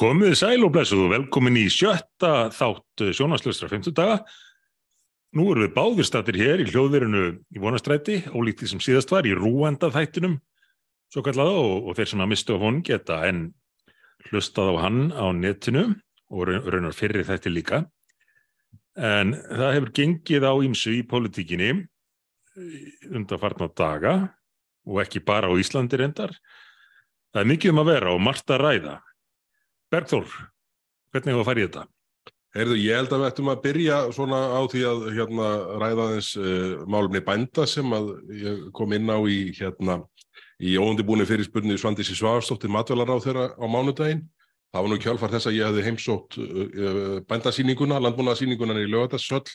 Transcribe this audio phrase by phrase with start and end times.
[0.00, 4.14] Komið sæl og blessuð og velkomin í sjötta þátt sjónaslöstra 50 daga.
[5.36, 9.28] Nú erum við báðir statir hér í hljóðverinu í vonastræti, ólíkt því sem síðast var
[9.28, 10.38] í rúenda þættinum,
[11.12, 13.42] svo kallaða, og, og þeir sem að mistu á hon geta en
[14.30, 15.84] hlustað á hann á netinu
[16.32, 17.82] og raunar fyrir þætti líka.
[18.96, 21.74] En það hefur gengið á ímsu í politíkinni
[23.12, 24.16] undanfarnar daga
[24.88, 26.32] og ekki bara á Íslandi reyndar.
[27.36, 28.98] Það er mikið um að vera og margt að ræða.
[29.90, 30.28] Bergþór,
[31.10, 31.88] hvernig hefur það farið þetta?
[32.54, 35.48] Heyrðu, ég held að við ættum að byrja svona á því að hérna,
[35.82, 38.08] ræða þess uh, málumni bænda sem að
[38.38, 40.00] ég kom inn á í, hérna,
[40.58, 44.24] í óundibúni fyrirspurni Svandísi Svavarsdóttir matvælar á þeirra á mánudaginn.
[44.70, 49.46] Það var nú kjálfar þess að ég hefði heimsótt uh, bændasýninguna, landbúnaðasýninguna í lögatarsöll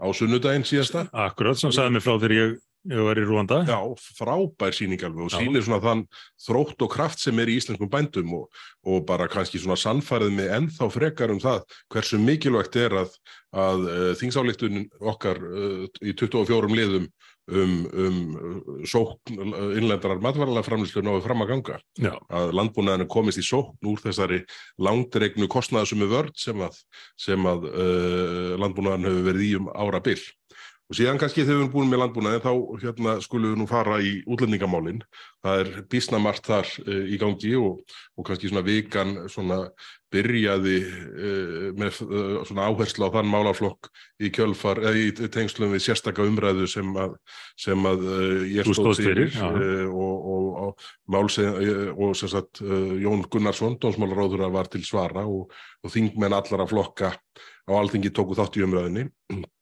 [0.00, 1.06] á sunnudaginn síðasta.
[1.12, 2.60] Akkurat, sem sagði mig frá þegar ég
[2.90, 3.60] Ég var í Rúanda.
[3.62, 3.78] Já,
[4.18, 6.00] frábær síning alveg og sínir svona þann
[6.42, 10.54] þrótt og kraft sem er í íslenskum bændum og, og bara kannski svona sannfærið með
[10.56, 11.62] ennþá frekar um það
[11.94, 13.14] hversu mikilvægt er að,
[13.54, 17.06] að uh, þingsáleiktunin okkar uh, í 24 liðum
[17.54, 19.38] um, um sókn
[19.78, 21.80] innlendarar matværalega framlýslu náðu fram að ganga.
[22.02, 22.12] Já.
[22.34, 24.42] Að landbúnaðinu komist í sókn úr þessari
[24.82, 26.82] langdregnu kostnæðasumi vörd sem að,
[27.14, 30.22] sem að uh, landbúnaðinu hefur verið í um ára byll.
[30.90, 32.52] Og síðan kannski þegar við erum búin með landbúnaði þá
[32.82, 35.00] hérna, skulum við nú fara í útlendingamálinn.
[35.44, 39.62] Það er bísnamart þar uh, í gangi og, og kannski svona vikan svona
[40.12, 43.88] byrjaði uh, með uh, svona áherslu á þann málaflokk
[44.20, 47.16] í kjölfar, eða í tengslum við sérstakka umræðu sem að,
[47.56, 48.04] sem að
[48.52, 51.62] ég stóð fyrir og, og, og, málseg,
[51.94, 55.52] og sem sagt Jón Gunnarsson, dónsmálaráður var til svara og
[55.92, 57.12] þingmenn allara flokka
[57.62, 59.04] á alþingi tóku þátt í umræðinni.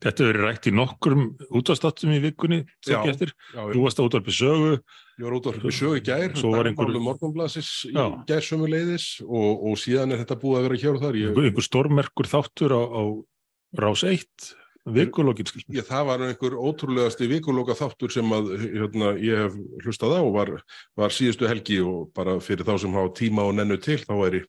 [0.00, 4.78] Þetta verið rætt í nokkrum útvarstattum í vikunni, já, já, þú varst á útvarpi sögu.
[5.20, 6.97] Ég var útvarpi sögu í gær, svo var einhver...
[7.05, 7.97] morgunblasis í
[8.31, 11.20] gær sömu leiðis og, og síðan er þetta búið að vera hér og þar.
[11.20, 11.42] Ég...
[11.44, 13.03] Einhver stórmerkur þáttur á, á
[13.84, 14.27] rás 1
[14.89, 20.22] vikulókin Já, það var einhver ótrúlegasti vikulóka þáttur sem að hérna, ég hef hlustað á
[20.32, 20.53] var,
[20.97, 24.41] var síðustu helgi og bara fyrir þá sem hafa tíma og nennu til þá væri,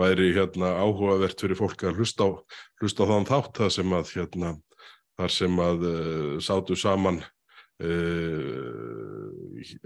[0.00, 2.30] væri hérna, áhugavert fyrir fólk að hlusta á,
[2.80, 4.54] hlusta á þann þátt þar sem að, hérna,
[5.20, 7.20] þar sem að uh, sátu saman
[7.84, 9.28] uh,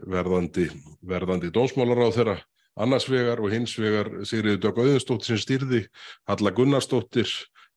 [0.07, 0.71] verðandi,
[1.03, 2.39] verðandi dónsmálar á þeirra
[2.79, 5.81] annarsvegar og hinsvegar Sigriður Dögg Auðunstóttir sem styrði
[6.31, 7.27] Halla Gunnarsdóttir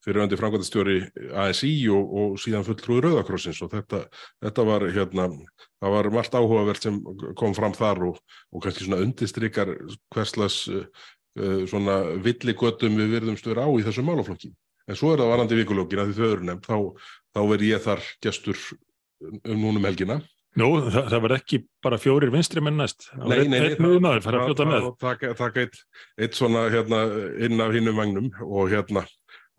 [0.05, 0.97] fyrirvændi framkvæmastjóri
[1.43, 4.03] ASI og, og síðan fulltrúi Rauðakrossins og þetta,
[4.41, 5.27] þetta var hérna,
[5.81, 6.99] það var margt áhugavert sem
[7.39, 8.19] kom fram þar og,
[8.51, 9.75] og kannski svona undistrykar
[10.13, 14.51] hverslas uh, svona villigötum við virðumst vera á í þessu málaflokki.
[14.89, 17.83] En svo er það varandi vikulókin að því þau eru nefnd, þá, þá verð ég
[17.85, 18.61] þar gestur
[19.21, 20.21] um núnum helgina.
[20.59, 23.05] Nú, það, það var ekki bara fjórir vinstri menn næst.
[23.15, 24.87] Nei, nei, einn mjög maður fara að fljóta með.
[24.99, 25.77] Það taka eitt,
[26.19, 26.99] eitt svona hérna
[27.45, 29.05] inn af hinnum vagnum og hérna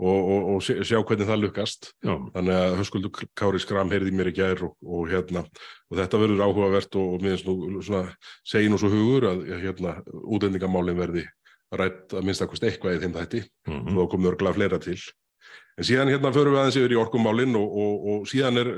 [0.00, 2.14] og, og, og sjá hvernig það lukast Já.
[2.34, 6.44] þannig að höskuldur Kári Skram heyrði mér í gær og, og hérna og þetta verður
[6.46, 8.04] áhugavert og finnst nú svona
[8.48, 11.26] segi nú svo hugur að hérna útlendingamálin verði
[11.72, 13.42] rætt að minnst eitthvað í þeim þætti.
[13.68, 13.96] Mm og -hmm.
[13.96, 14.98] þá komur örgla fleira til.
[15.78, 18.68] En síðan hérna förum við aðeins yfir í orkumálin og síðan er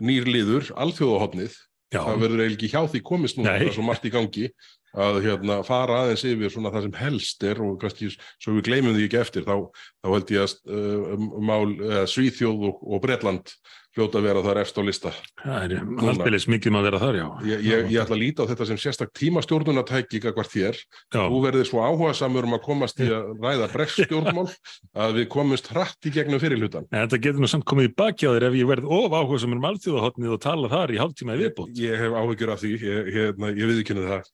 [0.00, 1.54] nýr liður alþjóðahotnið
[1.88, 4.50] það verður eiginlega ekki hjá því komist nú það er svo margt í gangi
[4.98, 8.96] að hérna, fara aðeins yfir svona það sem helst er og kannski svo við gleymum
[8.96, 9.56] því ekki eftir þá,
[10.02, 13.54] þá held ég að uh, mál, uh, Svíþjóð og, og Bretland
[13.98, 15.12] hljóta að vera þar eftir á lista.
[15.42, 17.26] Það er haldilis mikið maður að vera þar, já.
[17.48, 21.22] Ég, ég, ég ætla að líta á þetta sem sérstak tímastjórnunatæki hvert þér, já.
[21.24, 24.46] þú verðir svo áhuga samur um að komast í að ræða bregstjórnmál
[25.04, 28.60] að við komumst hratt í gegnum fyrirlutan þetta getur nú samt komið í þér ef
[28.60, 31.98] ég verð of áhuga samur um alþjóðahotnið og tala þar í hálftíma í viðbútt Ég
[32.04, 34.32] hef áhugjur af því, ég, hérna, ég viðkynna það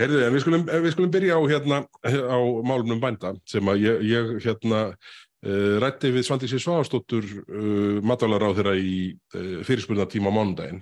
[0.00, 4.04] Herðu, en við skulum, við skulum byrja á, hérna, á málumnum bænda sem að ég,
[4.08, 4.80] ég hérna,
[5.44, 10.80] uh, rætti við Svandísi Svavastóttur uh, matvalar á þeirra í uh, fyrirspurnatíma mánudaginn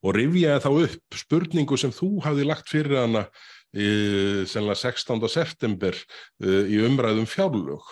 [0.00, 3.26] og rifjaði þá upp spurningu sem þú hafði lagt fyrir hana
[3.70, 5.20] sennilega 16.
[5.30, 5.94] september
[6.42, 7.84] í umræðum fjárlög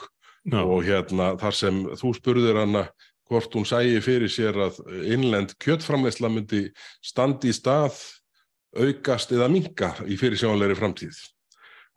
[0.42, 0.58] Já.
[0.64, 2.82] og hérna þar sem þú spurður hana
[3.30, 6.64] hvort hún sægi fyrir sér að innlend kjötframleysla myndi
[7.04, 8.00] standi í stað
[8.76, 11.18] aukast eða minka í fyrirsjónleiri framtíð.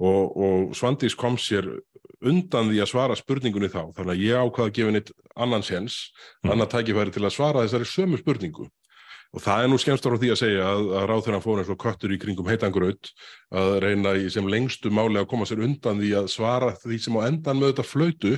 [0.01, 1.68] Og, og Svandís kom sér
[2.25, 3.91] undan því að svara spurningunni þá.
[3.97, 5.01] Þannig að ég ákvaði að gefa henni
[5.35, 5.97] annan séns,
[6.44, 6.51] Mm.
[6.56, 8.69] annan tækifæri til að svara þessari sömu spurningu.
[9.31, 11.77] Og það er nú skemmstur á því að segja að, að ráþurann fór eins og
[11.79, 13.12] köttur í kringum heitangraut
[13.53, 17.15] að reyna í sem lengstu máli að koma sér undan því að svara því sem
[17.15, 18.33] á endan með þetta flautu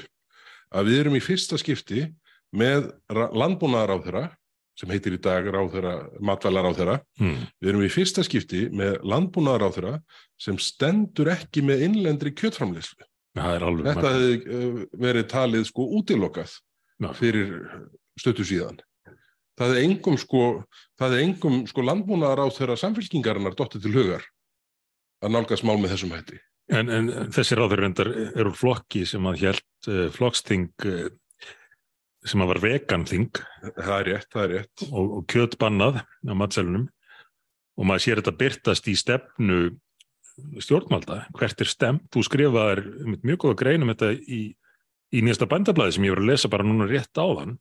[0.70, 2.06] að við erum í fyrsta skipti
[2.54, 4.24] með landbúnaðar á þeirra
[4.80, 5.48] sem heitir í dag
[6.24, 7.00] matvælar á þeirra.
[7.22, 7.42] Mm.
[7.62, 9.96] Við erum í fyrsta skipti með landbúnaðar á þeirra
[10.42, 13.06] sem stendur ekki með innlendri kjötframleyslu.
[13.34, 16.52] Þetta hefði uh, verið talið sko útilokað
[17.02, 17.10] Já.
[17.18, 17.54] fyrir
[18.20, 18.82] stöttu síðan.
[19.58, 20.44] Það er engum sko,
[20.98, 24.26] það er engum sko landbúnaðar á þeirra samfélkingarinnar dottið til hugar
[25.24, 26.40] að nálgast mál með þessum hætti.
[26.74, 31.10] En, en þessi ráður reyndar er úr flokki sem að hjælt uh, flokksting uh,
[32.28, 34.84] sem að var veganþing Það er rétt, það er rétt.
[34.90, 36.88] og, og kjöt bannað á matselunum
[37.74, 39.60] og maður sér þetta byrtast í stefnu
[40.62, 44.42] stjórnvalda, hvert er stemt þú skrifaðir um mjög góða grein um þetta í,
[45.14, 47.58] í nýjasta bændablaði sem ég var að lesa bara núna rétt áðan.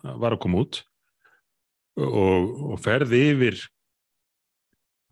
[0.00, 0.80] Það var að koma út.
[2.00, 3.60] Og, og ferði yfir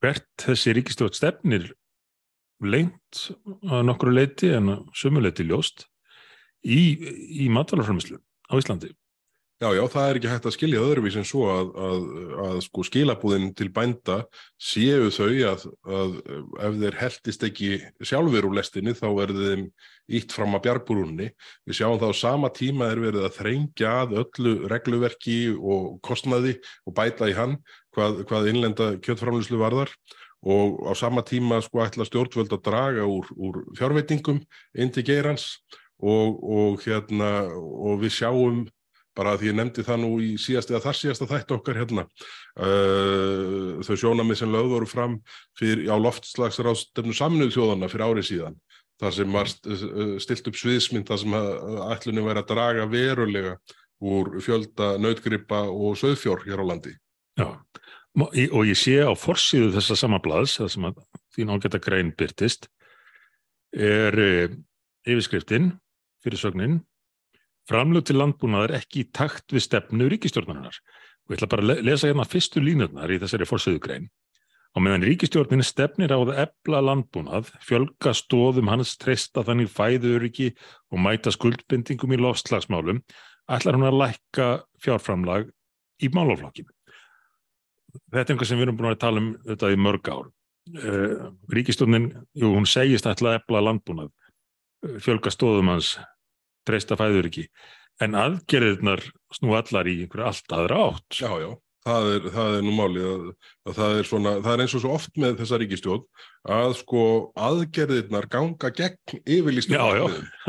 [0.03, 1.69] hvert þessi ríkistjórn stefnir
[2.63, 3.27] lengt
[3.69, 5.87] að nokkru leiti en að sumuleiti ljóst
[6.63, 6.81] í,
[7.45, 8.19] í matvælarframislu
[8.53, 8.93] á Íslandi.
[9.63, 12.07] Já, já, það er ekki hægt að skilja öðruvís en svo að, að,
[12.43, 14.17] að sko skilabúðin til bænda
[14.59, 16.17] séu þau að, að
[16.67, 17.69] ef þeir heldist ekki
[18.03, 19.63] sjálfur úr lestinni þá verður þeim
[20.19, 21.29] ítt fram að bjargbrúnni.
[21.69, 26.57] Við sjáum það á sama tíma er verið að þrengja að öllu regluverki og kostnaði
[26.83, 27.61] og bæta í hann
[27.95, 29.95] hvað, hvað innlenda kjötframlýslu varðar
[30.43, 34.43] og á sama tíma sko ætla stjórnvöld að draga úr, úr fjárveitingum
[34.75, 38.63] inn til geirans og, og hérna og við sjáum
[39.17, 43.83] bara því ég nefndi það nú í síðast eða þar síðasta þætti okkar hérna uh,
[43.85, 45.19] þau sjónamið sem lögð voru fram
[45.59, 48.59] fyrir, á loftslagsráðstefnu saminuð þjóðana fyrir árið síðan
[49.03, 49.51] þar sem var
[50.23, 51.37] stilt upp sviðsmynd þar sem
[51.91, 53.55] ætlunni væri að draga verulega
[54.03, 56.93] úr fjölda nautgripa og söðfjór hér á landi.
[57.39, 57.49] Já,
[58.19, 61.01] og ég sé á forsýðu þessa sama blaðs, það sem að
[61.35, 62.69] þín ágæta grein byrtist,
[63.75, 64.19] er
[65.07, 65.73] yfirskriftin
[66.25, 66.81] fyrir sögnin
[67.69, 70.79] framlög til landbúnaðar ekki í takt við stefnu ríkistjórnarinnar.
[71.27, 74.09] Og ég ætla bara að lesa hérna fyrstu línurnar í þessari forsöðugrein.
[74.73, 80.55] Og meðan ríkistjórnin stefnir á að ebla landbúnað, fjölga stóðum hans treysta þannig fæðuriki
[80.91, 83.03] og mæta skuldbindingum í lofslagsmálum,
[83.53, 84.47] ætlar hún að lækka
[84.83, 85.51] fjárframlag
[86.01, 86.73] í málaflokkinu.
[88.09, 90.33] Þetta er einhvað sem við erum búin að tala um þetta í mörg ár.
[90.73, 92.09] Uh, ríkistjórnin,
[92.39, 94.13] jú, hún segist ætla að ebla landbúnað,
[95.05, 95.99] fjölga stóðum hans
[96.69, 97.49] treysta fæður ekki
[98.03, 99.05] en aðgerðirnar
[99.35, 101.19] snú allar í einhverju allt aðra átt.
[101.21, 101.51] Já, já,
[101.87, 103.25] það er, það er nú málið að,
[103.69, 106.05] að það, er svona, það er eins og svo oft með þessa ríkistjón
[106.57, 107.05] að sko
[107.49, 110.05] aðgerðirnar ganga gegn yfirlýstum Já, já,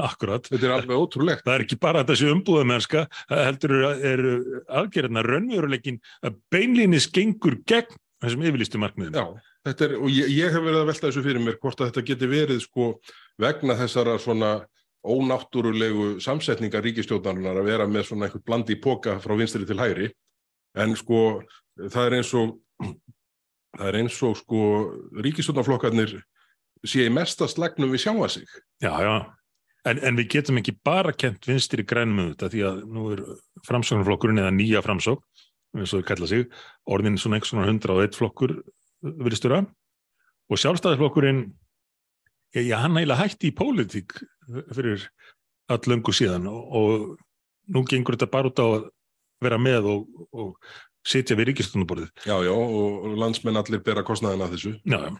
[0.09, 0.49] akkurat.
[0.49, 1.45] Þetta er alveg ótrúlegt.
[1.45, 4.25] Það er ekki bara þessi umbúða mennska heldur er
[4.81, 9.17] aðgerðirnar raunveruleikin að beinlýnis gengur gegn þessum yfirlýstum markmiðum.
[9.19, 11.91] Já, þetta er, og ég, ég hef verið að velta þessu fyrir mér hvort að
[11.91, 12.93] þetta geti verið sko
[13.41, 14.53] vegna þessara svona
[15.03, 20.09] ónáttúrulegu samsetningar ríkistjóðnarinnar að vera með svona einhvern blandi póka frá vinstri til hægri.
[20.79, 21.43] En sko
[21.77, 22.57] það er eins og
[23.77, 24.61] það er eins og sko
[25.25, 26.17] ríkistjóðnarflokkarnir
[26.83, 28.47] sé í mesta slagnum við sjáa sig.
[28.83, 29.15] Já, já,
[29.89, 33.23] en, en við getum ekki bara kent vinstri grænum um þetta því að nú er
[33.67, 35.23] framsóknarflokkurinn eða nýja framsókn
[35.73, 36.43] eins og þau kalla sig,
[36.85, 38.51] orðin svona einhvers svona 101 flokkur
[39.01, 39.63] viðstura
[40.51, 41.47] og sjálfstæðisflokkurinn
[42.53, 44.19] já, hann eiginlega hætti í pólitík
[44.75, 45.07] fyrir
[45.71, 48.89] allöngu síðan og, og nú gengur þetta bara út á að
[49.43, 50.73] vera með og, og
[51.07, 52.11] sitja við ríkistunarborðið.
[52.27, 54.77] Já, já, og landsmenn allir bera kostnaðina þessu.
[54.87, 55.13] Já, já.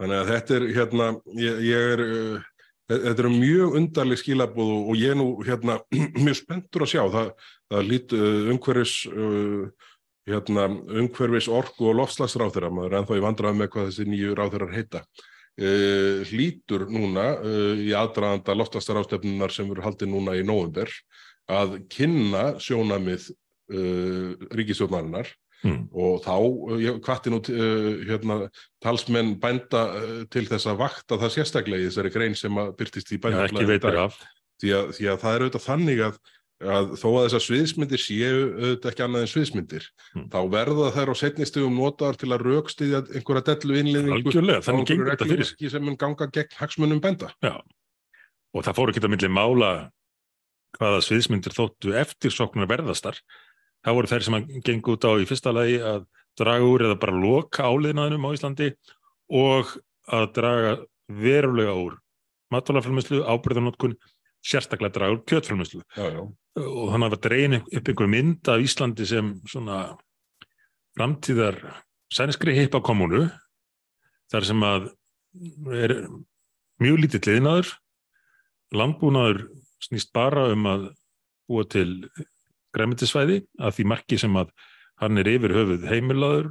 [0.00, 1.08] Þannig að þetta er, hérna,
[1.38, 5.78] ég, ég er, uh, þetta eru mjög undarleg skilabóð og ég er nú, hérna,
[6.24, 7.02] mjög spenntur að sjá.
[7.12, 7.28] Það,
[7.74, 9.92] það lít uh, umhverfis, uh,
[10.30, 10.66] hérna,
[11.02, 15.04] umhverfis orku og lofslagsráþurra, maður er ennþá í vandrað með hvað þessi nýju ráþurrar heita.
[15.60, 20.88] Uh, hlýtur núna uh, í aðdraðanda loftastarafstefnunar sem verður haldið núna í nóvember
[21.52, 25.28] að kynna sjónamið uh, ríkistjórnarinnar
[25.62, 25.84] Mm.
[25.94, 26.32] og þá,
[26.82, 27.38] ég hvati nú
[28.02, 28.48] hérna,
[28.82, 29.82] talsmenn bænda
[30.26, 33.46] til þess að vakta það sérstaklega í þessari grein sem að byrtist í bænda Já,
[33.46, 34.16] ekki veitir af.
[34.58, 36.18] Því að, því að það er auðvitað þannig að
[36.62, 40.26] að þó að þessar sviðsmyndir séu auðvitað ekki annað en sviðsmyndir Mm.
[40.28, 44.32] þá verða þær á setnistegum notaðar til að raukstiðja einhverja dellu innliðingu
[44.86, 45.70] gengur þetta fyrir sig.
[45.70, 47.56] sem mun ganga gegn hagsmunum bænda Já,
[48.54, 49.70] og það fór ekki að milli mála
[50.78, 53.18] hvaða sviðsmyndir þóttu eftirsóknar verðastar.
[53.84, 56.06] Það voru þær sem að gengu út á í fyrsta lagi að
[56.38, 58.68] draga úr eða bara loka áliðnaðinum á Íslandi
[59.32, 59.72] og
[60.08, 60.72] að draga
[61.08, 61.98] verulega úr
[62.52, 63.96] matvælaframlæslu, ábyrðanótkun,
[64.42, 64.96] sérstaklega
[65.96, 66.22] já, já.
[66.62, 69.78] Og þannig að var dregin upp einhver mynd af Íslandi sem svona
[70.98, 71.60] framtíðar
[72.12, 73.24] sænskri heipa kommunu
[74.32, 74.90] þar sem að
[75.72, 75.94] er
[76.82, 77.72] mjög lítið liðnaður
[78.76, 79.46] landbúnaður
[79.82, 80.90] snýst bara um að
[81.50, 81.88] búa til
[82.72, 84.52] græmitisvæði að því marki sem að
[85.02, 86.50] hann er yfir höfuð heimilaður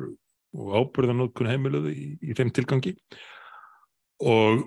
[0.52, 2.94] og ábyrðanótkun heimiluðu í, í þeim tilgangi.
[4.28, 4.66] Og,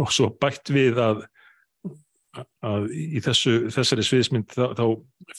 [0.00, 1.24] og svo bætt við að
[2.66, 4.84] að í þessu, þessari sviðismynd þá, þá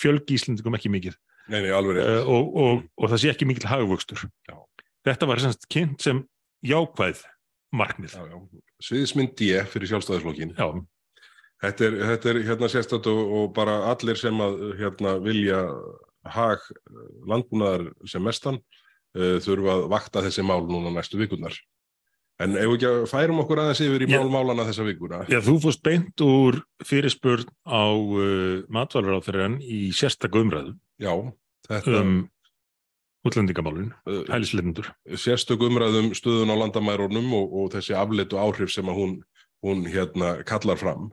[0.01, 4.23] fjölgi Íslendingum ekki mikið Nei, nei, uh, og, og, og það sé ekki mikil hagvöxtur.
[4.49, 4.55] Já.
[5.05, 6.23] Þetta var semst kynnt sem
[6.65, 7.21] jákvæð
[7.77, 8.15] markmið.
[8.17, 8.63] Já, já.
[8.81, 10.55] Sviðismynd D fyrir sjálfstæðisflokkin.
[10.57, 10.71] Já,
[11.63, 15.61] Þetta er, þetta er hérna sérstætt og, og bara allir sem að hérna vilja
[16.35, 21.55] hag eh, landbúnaðar sem mestan uh, þurfa að vakta þessi mál núna næstu vikurnar.
[22.43, 25.21] En ef við ekki að færum okkur aðeins yfir í málmálana þessa vikuna.
[25.31, 31.13] Já, þú fórst beint úr fyrirspurn á uh, matvælaráþurinn í sérstaka umræðu Já,
[31.69, 32.15] þetta um
[33.25, 34.91] útlendingamálun, uh, hælisleitundur.
[35.15, 39.15] sérstök umræðum stöðun á landamærunum og, og þessi afleitu áhrif sem að hún,
[39.65, 41.09] hún hérna kallar fram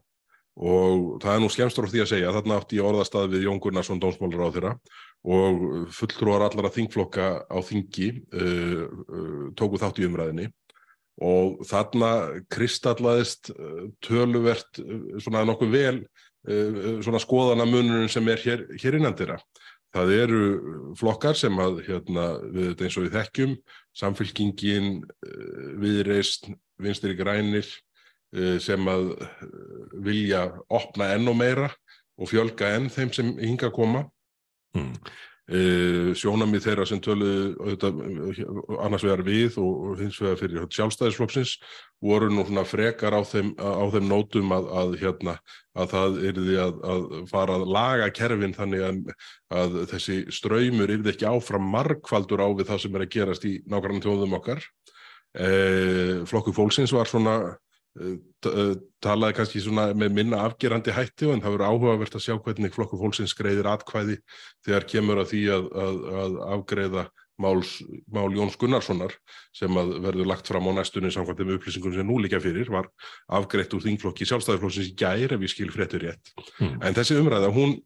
[0.52, 3.60] og það er nú skemmst frá því að segja þarna átti ég orðastað við Jón
[3.64, 4.72] Gunnarsson dómsmálar á þeirra
[5.22, 5.62] og
[5.96, 10.50] fulltrúar allara þingflokka á þingi uh, uh, tóku þátt í umræðinni
[11.20, 12.12] og þarna
[12.52, 18.96] kristallaðist uh, töluvert uh, svona nokkuð vel uh, svona skoðana munurinn sem er hér, hér
[19.00, 19.40] innan þeirra
[19.92, 20.42] Það eru
[20.96, 23.56] flokkar sem að, hérna, við þetta eins og við þekkjum,
[24.00, 24.86] samfylkingin,
[25.26, 26.48] eh, viðreist,
[26.80, 27.68] vinstri grænir,
[28.32, 29.42] eh, sem að eh,
[30.06, 31.68] vilja opna enn og meira
[32.16, 34.06] og fjölga enn þeim sem hinga að koma.
[34.72, 34.96] Mm.
[35.52, 38.38] Uh, sjónamið þeirra sem töluðu eh,
[38.80, 41.58] annars vegar við og, hins vegar fyrir sjálfstæðisflokksins
[42.00, 45.34] voru nú svona frekar á þeim, á þeim nótum að, að, hérna,
[45.76, 48.86] að það yrði að, að fara að laga kerfin þannig
[49.52, 53.52] að, þessi ströymur yrði ekki áfram margfaldur á við það sem er að gerast í
[53.66, 54.64] nákvæmlega tjóðum okkar.
[55.36, 57.36] Uh, Flokku fólksins var svona
[59.02, 62.96] talaði kannski svona með minna afgerandi hætti en það verður áhugavert að sjá hvernig flokku
[63.00, 64.16] fólksins greiðir atkvæði
[64.64, 67.04] þegar kemur að því að, að, að afgreiða
[67.42, 67.74] máls,
[68.12, 69.14] mál Jóns Gunnarssonar
[69.56, 72.88] sem að verður lagt fram á næstunni samkvæmt þeim upplýsingum sem nú líka fyrir var
[73.32, 76.32] afgreitt úr þingflokki sjálfstæðisflokksins í gær ef ég skil fréttur rétt.
[76.60, 76.76] Mm.
[76.80, 77.76] En þessi umræða, hún,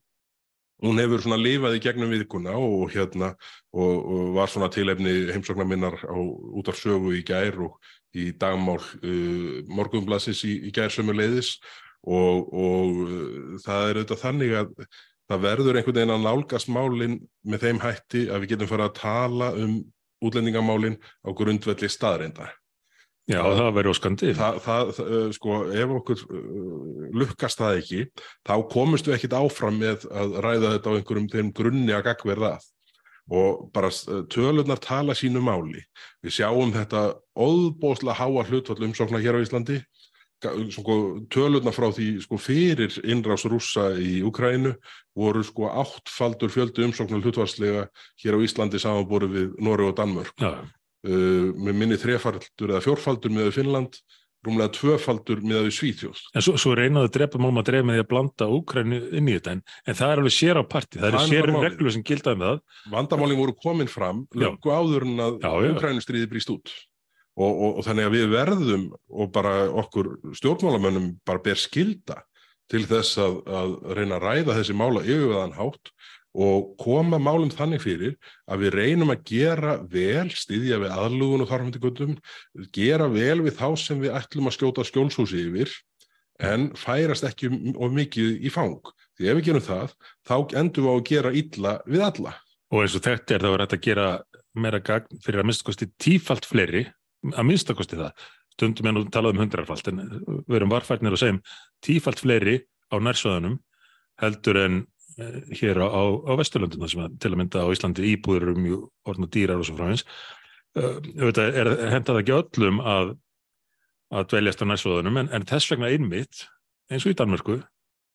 [0.85, 3.33] hún hefur svona lifað í gegnum viðkuna og hérna
[3.73, 7.78] og, og var svona tilefni heimsóknar minnar á út af sögu í gær og
[8.16, 11.56] í dagmál uh, morgunblassis í, í gær sömu leiðis
[12.06, 14.73] og, og uh, það er auðvitað þannig að
[15.26, 18.99] það verður einhvern veginn að nálgast málin með þeim hætti að við getum fara að
[19.00, 19.80] tala um
[20.25, 22.49] útlendingamálin á grundvelli staðreinda.
[23.26, 24.28] Já, Það- það verður óskandi.
[24.38, 28.04] Það, það, uh, sko, ef okkur uh, lukkast það ekki,
[28.47, 32.52] þá komumst við ekkit áfram með að ræða þetta á einhverjum þeim grunni að gagverða
[32.54, 32.68] að.
[33.35, 35.83] Og bara uh, tölurnar tala sínu máli.
[36.23, 39.80] Við sjáum þetta óðbóðslega háa hlutfall umsóknar hér á Íslandi.
[40.71, 40.95] Sko,
[41.33, 44.75] tölurnar frá því sko, fyrir innrás rússa í Ukrænu
[45.16, 47.87] voru sko áttfaldur fjöldi umsóknar hlutfallslega
[48.23, 50.52] hér á Íslandi samanborið við Noreg og Danmörk Já,
[51.06, 53.98] með minni þrefaldur eða fjórfaldur með Finnland,
[54.46, 56.18] rúmlega tvöfaldur með Svíþjóð.
[56.34, 59.30] en svo, svo reynaðu að drepa málum að drefa með því að blanda Úkrænu inn
[59.30, 61.94] í þetta, en, en það er alveg sér á parti, það eru er sér reglur
[61.96, 62.60] sem gildaði með það.
[62.94, 64.44] Vandamálin voru komin fram Já.
[64.44, 65.48] löngu áður en að.
[65.72, 66.75] Ukrænustriði brýst út.
[67.36, 72.22] Og, og, og þannig að við verðum og bara okkur stjórnmálamönnum bara ber skilda
[72.70, 75.92] til þess að, að reyna að ræða þessi mála yfirveðan hátt
[76.37, 78.16] og koma málum þannig fyrir
[78.50, 81.81] að við reynum að gera vel, styðja við aðlugun og þarfandi
[82.76, 85.73] gera vel við þá sem við ætlum að skjóta skjólshúsi yfir
[86.45, 88.83] en færast ekki of mikið í fang.
[89.16, 89.95] Því ef við gerum það,
[90.28, 92.35] þá endum við á að gera illa við alla.
[92.75, 94.07] Og eins og þetta er það var hægt að gera
[94.57, 96.83] meira gagn fyrir að minnstakosti tífalt fleiri,
[97.33, 98.26] að minnstakosti það.
[98.57, 100.02] Stundum er nú talað um hundrarfalt, en
[100.49, 101.40] við erum varfærnir og segjum
[101.85, 102.59] tífalt fleiri
[102.93, 103.59] á nærsöðunum
[104.23, 104.78] heldur en
[105.16, 109.26] hér á, á, Vesturlöndum, sem að, til að mynda á Íslandi íbúður eru mjög orðn
[109.26, 110.04] og dýrar og svo frá eins.
[110.76, 113.14] Þetta er hendað ekki öllum að,
[114.12, 116.44] að dveljast á nærsöðunum, en, en þess vegna einmitt,
[116.92, 117.62] eins og í Danmörku,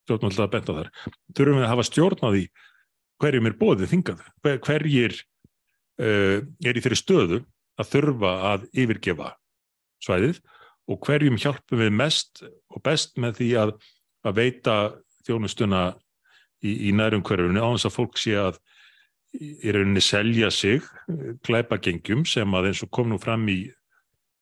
[0.06, 0.92] stjórnum alltaf að benda þar,
[1.38, 2.44] þurfum við að hafa stjórn á því
[3.22, 5.18] hverjum er bóðið þingað, hver, hverjir
[6.02, 7.42] uh, er í þeirri stöðu
[7.82, 9.34] að þurfa að yfirgefa
[10.02, 10.42] svæðið
[10.92, 13.74] og hverjum hjálpum við mest og best með því að,
[14.26, 14.78] að veita
[15.28, 15.84] þjónustuna
[16.66, 18.60] í, í nærum hverjunni á þess að fólk sé að
[19.42, 23.64] í rauninni selja sig eh, glæpagengjum sem að eins og kom nú fram í,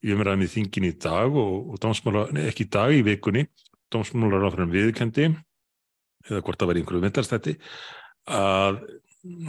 [0.03, 3.45] í umræðum í þingin í dag og, og dómsmála, nei, ekki í dag í vikunni
[3.93, 5.29] dómsmálar áfram viðkendi
[6.29, 7.55] eða hvort það var í einhverju vindarstætti
[8.29, 8.81] að,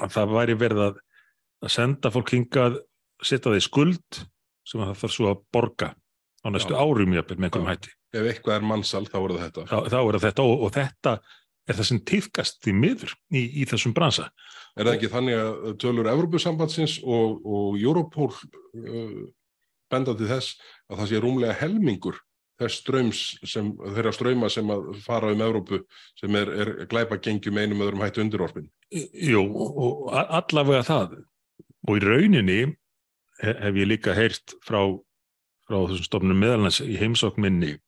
[0.01, 1.01] að það væri verið að,
[1.65, 2.79] að senda fólk hingað
[3.21, 4.21] setja það í skuld
[4.69, 5.91] sem það þarf svo að borga
[6.41, 6.81] á næstu Já.
[6.81, 7.73] árum með einhverjum Já.
[7.75, 7.93] hætti.
[8.11, 9.65] Ef eitthvað er mannsal, þá er þetta.
[9.71, 11.13] Þá, þá er þetta og, og þetta
[11.69, 14.31] er það sem týðkast því miður í, í þessum bransa.
[14.79, 19.21] Er það ekki þannig að tölur Evrópusambandsins og, og Europol uh,
[19.91, 20.59] benda til þess
[20.91, 22.21] að það sé rúmlega helmingur
[22.61, 25.83] þess ströms sem, þeirra ströma sem að fara um Evrópu
[26.19, 28.69] sem er, er glæpa gengjum einum öðrum hættu undirorfin.
[28.91, 31.21] Jú, og allavega það.
[31.89, 32.59] Og í rauninni
[33.41, 34.83] hef ég líka heyrt frá,
[35.65, 37.79] frá þessum stofnum meðalans í heimsókminni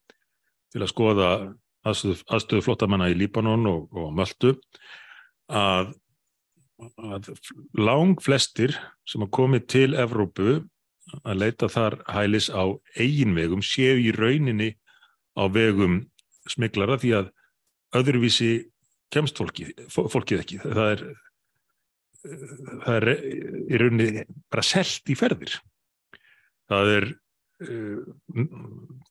[0.73, 1.33] til að skoða
[1.89, 4.55] aðstöðu, aðstöðu flottamanna í Líbanon og, og Möldu
[5.53, 5.93] að,
[6.99, 7.33] að
[7.79, 8.77] lang flestir
[9.09, 10.61] sem að komi til Evrópu
[11.23, 12.65] að leita þar hælis á
[12.97, 14.73] eigin vegum séu í rauninni
[15.35, 16.03] á vegum
[16.51, 17.33] smiklara því að
[17.99, 18.53] öðruvísi
[19.13, 20.61] kemst fólkið, fólkið ekki.
[20.63, 21.03] Það er,
[22.23, 25.59] það er í rauninni bara selt í ferðir.
[26.73, 27.09] Það er
[27.67, 27.99] uh,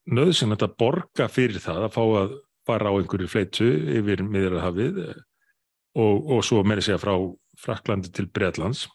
[0.09, 2.39] nöðsinn að borga fyrir það að fá að
[2.71, 3.67] fara á einhverju fleitu
[3.99, 7.13] yfir miðjarðarhafið og, og svo meira segja frá
[7.61, 8.87] Fraklandi til Breitlands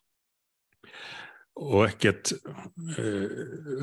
[1.56, 3.28] og ekkert uh,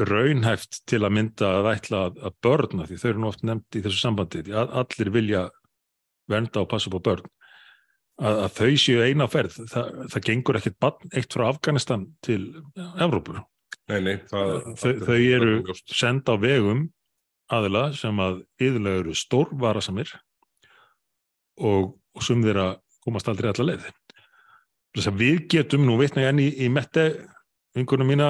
[0.06, 3.78] raunhæft til að mynda að ætla að, að börna því þau eru nú oft nefnt
[3.80, 5.46] í þessu sambandi því að allir vilja
[6.30, 7.26] vernda og passa på börn
[8.22, 9.58] að, að þau séu eina ferð.
[9.72, 12.46] Það, það gengur ekkert bann eitt frá Afganistan til
[13.02, 13.42] Evrópur
[13.92, 16.86] Nei, nei, það, þau, þau eru senda á vegum
[17.52, 20.14] aðila sem að yðurlega eru stórvarasamir
[21.60, 23.90] og, og sum þeirra komast aldrei allar leið
[24.94, 27.08] þess að við getum nú vitna ég enn í, í mette
[27.74, 28.30] vingunum mína,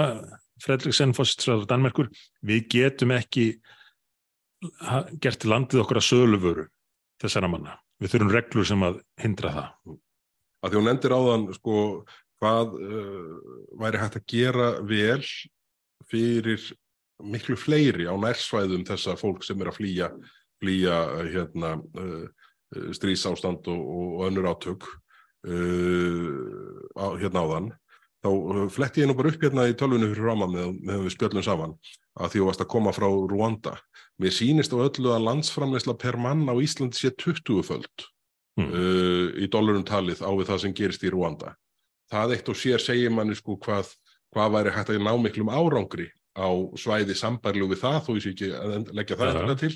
[0.63, 2.10] Fredriksen fórstræður Danmerkur,
[2.46, 3.50] við getum ekki
[5.24, 6.67] gert landið okkur að söluföru
[7.20, 7.75] þessara manna.
[8.00, 9.98] Við þurfum reglur sem að hindra það.
[10.63, 11.82] Að því hún endur áðan sko
[12.39, 13.34] hvað uh,
[13.82, 15.20] væri hægt að gera vel
[16.12, 16.63] fyrir
[17.22, 20.10] miklu fleiri á nærsvæðum þessa fólk sem er að flýja,
[20.63, 20.98] flýja
[21.29, 22.25] hérna, uh,
[22.96, 24.88] strísástand og, og önnur átök
[25.48, 26.29] uh,
[26.98, 27.72] á, hérna áðan
[28.24, 31.15] þá uh, fletti ég nú bara upp hérna í tölvunni fyrir framann með, með við
[31.17, 31.75] spjöllum saman
[32.13, 33.77] að því þú varst að koma frá Rwanda.
[34.22, 38.05] Mér sínist á öllu að landsframleysla per mann á Íslandi sé 20 föld
[38.60, 38.69] mm.
[38.69, 41.56] uh, í dólarum talið á við það sem gerist í Rwanda.
[42.13, 43.89] Það eitt og sér segir manni sko hvað,
[44.36, 48.34] hvað væri hægt að ná miklum árangri á svæði sambarlu við það, þó ég sé
[48.34, 49.56] ekki að leggja það ja.
[49.62, 49.74] til,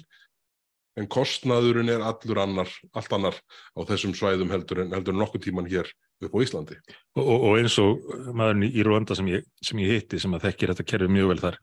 [0.98, 3.39] en kostnaðurinn er allur annar, allt annar
[3.78, 5.89] á þessum svæðum heldur en, heldur nokkuð tíman hér
[6.26, 6.78] upp á Íslandi.
[7.20, 8.02] Og, og, eins og
[8.34, 11.41] maðurinn í Rwanda sem ég, sem ég hitti sem að þekkir þetta kerfið mjög vel
[11.43, 11.60] þar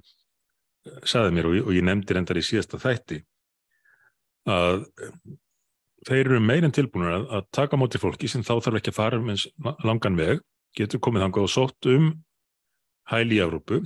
[1.08, 3.22] saði mér og, og ég nefndi reyndar í síðasta þætti
[4.50, 4.84] að
[6.04, 9.20] þeir eru meirinn tilbúinur að, að taka móti fólki sem þá þarf ekki að fara
[9.20, 9.46] um eins
[9.86, 10.42] langan veg,
[10.76, 12.10] getur komið þangað og sótt um
[13.10, 13.80] hæli í Európu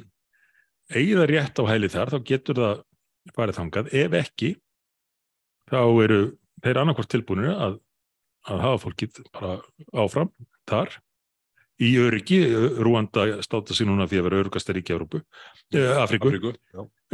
[0.93, 2.85] eigið það rétt á hæli þar þá getur það
[3.37, 3.91] farið þangað.
[4.03, 4.53] Ef ekki
[5.69, 6.21] þá eru
[6.65, 7.77] þeir annarkvært tilbúinir að,
[8.49, 9.59] að hafa fólkið bara
[10.05, 10.33] áfram
[10.69, 10.97] þar.
[11.79, 12.41] Í öryggi,
[12.83, 15.21] Rúanda státa sér núna því að vera öryggast er ekki Európu,
[15.71, 16.51] eh, Afriku, Afriku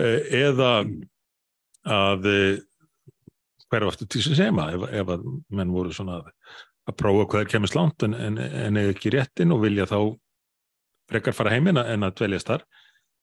[0.01, 0.71] eh, eða
[1.85, 2.63] að eh,
[3.69, 6.31] hverja aftur til sem sema ef, ef að menn voru svona að,
[6.89, 9.99] að prófa hvað er kemist langt en, en, en ekki réttin og vilja þá
[11.13, 12.65] frekar fara heimina en að dveljast þar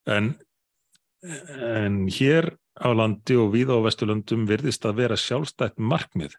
[0.09, 0.33] en,
[1.21, 6.35] en hér á landi og við á Vesturlundum virðist að vera sjálfstætt markmið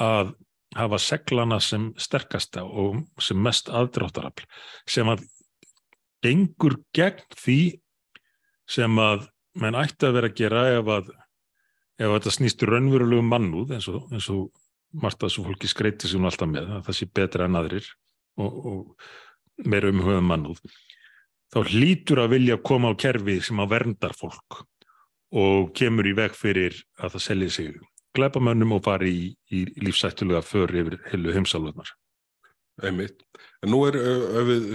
[0.00, 0.34] að
[0.76, 4.46] hafa seglana sem sterkasta og sem mest aðdráttarafl
[4.88, 5.24] sem að
[6.22, 7.60] gengur gegn því
[8.70, 9.26] sem að
[9.58, 11.10] menn ætti að vera að gera ef að
[12.00, 14.46] ef þetta snýst raunverulegu mannúð eins og, eins og
[15.02, 17.90] margt að svo fólki skreiti sér nú alltaf með að það sé betra en aðrir
[18.40, 20.62] og, og meira umhugðan mannúð
[21.50, 24.62] þá hlýtur að vilja koma á kerfi sem að verndar fólk
[25.30, 27.80] og kemur í veg fyrir að það selji sig
[28.16, 31.92] glæpamönnum og fari í, í lífsættulega för yfir heilu heimsálfarnar.
[32.80, 33.22] Einmitt.
[33.60, 34.68] En nú er, ef við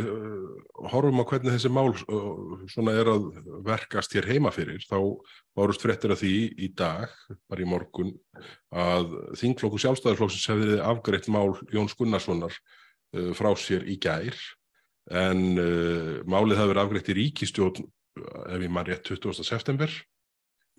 [0.91, 1.89] horfum á hvernig þessi mál
[2.69, 3.25] svona er að
[3.65, 4.99] verkast hér heima fyrir, þá
[5.57, 6.35] varust frettir að því
[6.67, 7.09] í dag,
[7.49, 8.13] bara í morgun,
[8.69, 12.53] að þingflokku sjálfstæðarflokksins hefði afgreitt mál Jóns Gunnarssonar
[13.35, 14.37] frá sér í gær,
[15.11, 17.87] en uh, málið hefði verið afgreitt í ríkistjórn,
[18.49, 19.45] ef ég maður rétt, 20.
[19.45, 19.91] september,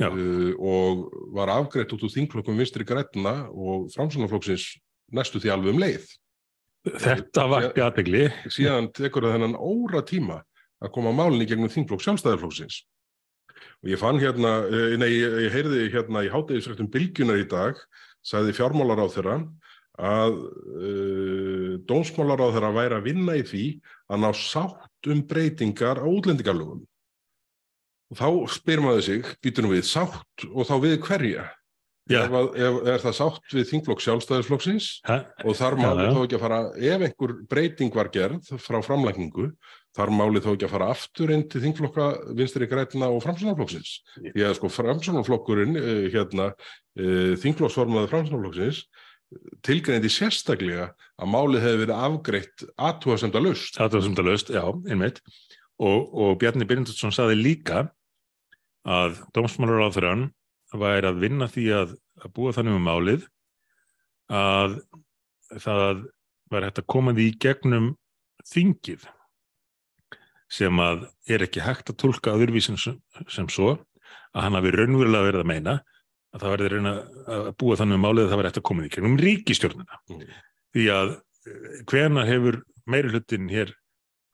[0.03, 4.73] uh, og var afgreitt út úr þingflokkum vinstri grætna og framsunarflokksins
[5.15, 6.09] næstu því alveg um leið.
[6.87, 8.27] Þetta var ekki aðtegli.
[8.53, 10.41] Síðan tekur það þennan óra tíma
[10.83, 12.83] að koma málinni gegnum þingflokk sjálfstæðarflokksins.
[13.83, 17.79] Og ég fann hérna, eh, nei, ég heyrði hérna í hátægisrættum bylgjunar í dag,
[18.23, 19.37] sagði fjármálar á þeirra
[19.97, 23.65] að uh, eh, dónsmálar á þeirra væri að vinna í því
[24.13, 26.83] að ná sátt um breytingar á útlendingarlögum.
[28.13, 31.47] Og þá spyr maður sig, býtunum við, sátt og þá við hverja?
[32.07, 32.21] Já.
[32.23, 36.11] ef, ef, er það sátt við þingflokk sjálfstæðisflokksins og þar máli já.
[36.15, 39.49] þó ekki að fara, ef einhver breyting var gerð frá framlækningu,
[39.97, 42.07] þar máli þó ekki að fara aftur inn til þingflokka
[42.39, 43.97] vinstri grætina og framsunarflokksins.
[44.21, 48.85] Því að sko framsunarflokkurinn, uh, hérna, uh, þingflokksformaði framsunarflokksins,
[49.67, 53.79] tilgreindi sérstaklega að málið hefði verið afgreitt aðtúasemda laust.
[53.83, 55.21] Aðtöðsumdalaust, já, einmitt.
[55.83, 57.87] Og, og Bjarni Byrjundarsson saði líka
[58.87, 60.29] að dómsmálar á þeirran
[60.77, 63.27] væri að vinna því að, að búa þannig um málið
[64.33, 64.79] að
[65.63, 66.07] það
[66.51, 67.91] var hægt að koma því í gegnum
[68.47, 69.07] þingið
[70.53, 75.29] sem að er ekki hægt að tólka öðruvísin sem, sem svo að hann hafi raunverulega
[75.29, 75.77] verið að meina
[76.37, 76.93] að það verði reyna
[77.37, 80.01] að búa þannig um málið að það var hægt að koma í gegnum ríkistjórnuna.
[80.13, 80.25] Mm.
[80.77, 81.13] Því að
[81.91, 83.73] hvena hefur meiri hlutin hér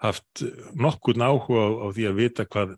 [0.03, 0.43] haft
[0.75, 2.75] nokkurn áhuga á, á því að vita hvað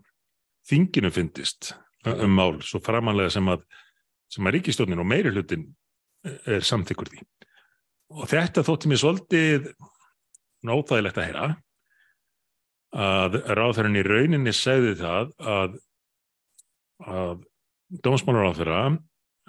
[0.69, 1.73] þinginu fyndist
[2.05, 3.63] um mál svo framanlega sem að,
[4.29, 5.65] sem að ríkistjórnin og meiri hlutin
[6.25, 7.23] er samþykkur því.
[8.15, 9.71] Og þetta þótti mér svolítið
[10.65, 11.47] nóþægilegt að heyra
[12.95, 15.75] að ráðherran í rauninni segði það að,
[17.03, 17.43] að
[18.05, 18.85] dómsmálaráðherra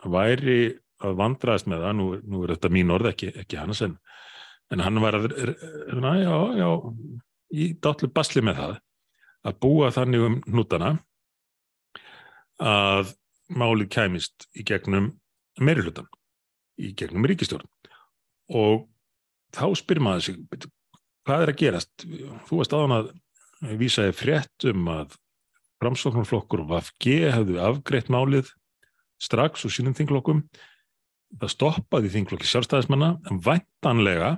[0.04, 0.58] væri
[1.04, 3.96] að vandraðast með það, nú, nú er þetta mín orð ekki, ekki hans en,
[4.72, 5.28] en hann var að,
[6.00, 6.68] na, já, já,
[7.52, 8.74] í dátlu basli með það
[9.46, 10.92] að búa þannig um hnútana
[12.62, 13.12] að
[13.52, 15.12] málið kæmist í gegnum
[15.60, 16.08] meirihlutan,
[16.80, 17.68] í gegnum ríkistjórn
[18.56, 18.86] og
[19.56, 20.70] þá spyr maður sig, "Bíddu,
[21.26, 22.06] hvað er að gerast?
[22.48, 23.12] Þú varst aðan að
[23.80, 25.16] vísaði frétt um að
[25.82, 28.52] framsóknarflokkur og VFG hefðu afgreitt málið
[29.22, 30.42] strax úr sínum þinglokkum
[31.40, 34.36] það stoppaði þinglokki sjálfstæðismanna en væntanlega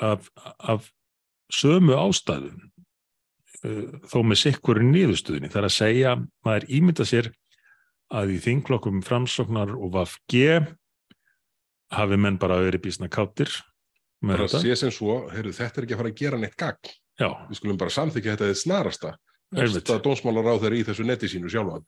[0.00, 0.90] af, af
[1.52, 2.58] sömu ástæðum
[3.64, 7.30] uh, þó með sikkur nýðustuðinni þar að segja, maður ímynda sér
[8.10, 10.44] að í þinglokkum framsóknar og VFG
[11.94, 13.50] hafi menn bara verið bísna káttir
[14.20, 16.56] með Bara þetta sé sem svo, heyrðu, þetta er ekki að fara að gera neitt
[16.60, 16.92] gagn.
[17.20, 19.12] Já, Við skulum bara samþykja þetta eða snarasta.
[19.50, 19.76] Einmitt.
[19.78, 21.80] Þetta dómsmálar á þeirri í þessu neti sínu sjálfa.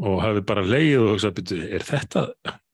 [0.00, 2.22] Og hafi bara leið og hugsað, "Bíddu, er þetta,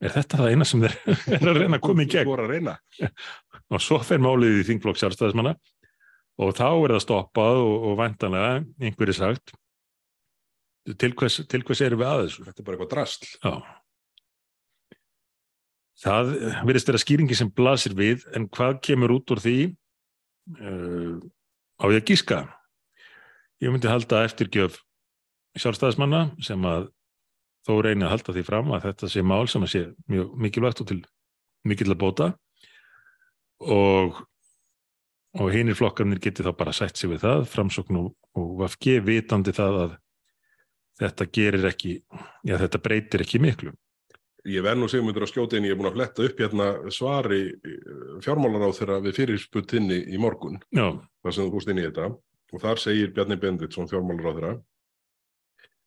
[0.01, 0.97] er þetta það eina sem þeir
[1.37, 2.71] er að reyna að koma í gegn?
[3.75, 5.57] og svo fer málið í þingflokk sjálfstæðismanna.
[6.41, 9.53] Og þá er það stoppað og, og væntanlega einhverju sagt
[10.99, 12.45] til hvers, til hvers erum við að þessu?
[12.47, 13.27] Þetta er bara eitthvað drasl.
[13.45, 13.55] Já.
[16.01, 16.31] Það
[16.65, 19.57] verðist vera skýringi sem blasir við en hvað kemur út úr því
[20.57, 21.19] uh,
[21.77, 22.41] á ég að gíska?
[23.61, 24.79] Ég myndi halda eftirgjöf
[25.61, 26.89] sjálfstæðismanna sem að
[27.67, 30.83] þó reyni að halda því fram að þetta sé mál sem að sé mjög mikilvægt
[30.85, 31.01] og til
[31.69, 32.33] mikill að bóta.
[33.61, 34.21] Og
[35.39, 39.55] og hinir flokkarnir geti þá bara sætt sig við það, framsókn og, og VFG vitandi
[39.55, 39.93] það að
[41.01, 41.93] þetta gerir ekki,
[42.47, 43.75] já þetta breytir ekki miklu.
[44.49, 47.41] Ég verð nú segmundur að skjóta inn, ég er búin að fletta upp hérna svari
[48.25, 52.09] fjármálar á þeirra við fyrirsputtinni í morgun, Já, þar sem þú fórst inn í þetta,
[52.51, 54.55] og þar segir Bjarni Benditsson fjármálar á þeirra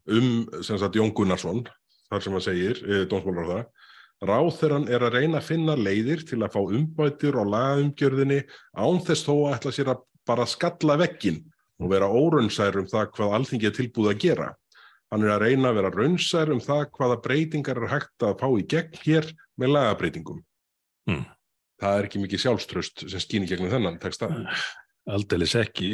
[0.10, 1.64] um, sem sagt, Jón Gunnarsson,
[2.10, 3.66] þar sem hann segir, e, dómsmálar á þeirra,
[4.24, 8.42] ráþeran er að reyna að finna leiðir til að fá umbætur á lagaumgjörðinni
[8.80, 11.42] án þess þó að ætla sér að bara skalla veggin
[11.84, 14.50] og vera óraunsær um það hvað alþingi er tilbúið að gera.
[15.12, 18.48] Hann er að reyna að vera raunsær um það hvaða breytingar er hægt að fá
[18.48, 19.28] í gegn hér
[19.60, 20.40] með lagabreitingum.
[21.12, 21.26] Mm.
[21.84, 24.32] Það er ekki mikið sjálfströst sem skýn í gegnum þennan texta.
[25.10, 25.92] aldeilis ekki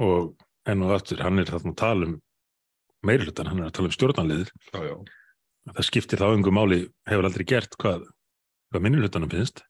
[0.00, 2.16] og enn og aftur, hann er þarna að tala um
[3.06, 4.50] meirhlutan, hann er að tala um stjórnanliðir
[5.68, 8.06] það skiptir þá einhver máli hefur aldrei gert hvað,
[8.72, 9.62] hvað minnihlutanum finnst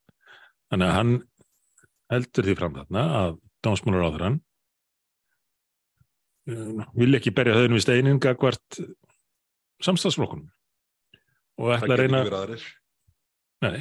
[0.71, 1.13] þannig að hann
[2.13, 3.35] heldur því fram þarna að
[3.67, 4.39] dómsmúlar á þeirran
[6.97, 8.79] vil ekki berja höfðun við steinin gagvart
[9.85, 10.49] samstagsflokkunum
[11.59, 12.21] og Það ætla að reyna.
[13.67, 13.81] Nei.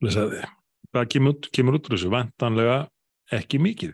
[0.00, 0.32] Þess að
[0.94, 2.76] hvað kemur, út- kemur út úr þessu vantanlega
[3.36, 3.92] ekki mikið.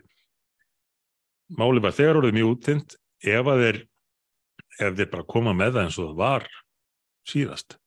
[1.59, 3.79] Málið var þegar orðið mjög útþynt ef að þeir
[4.81, 6.47] ef þeir bara koma með það eins og það var
[7.31, 7.77] síðast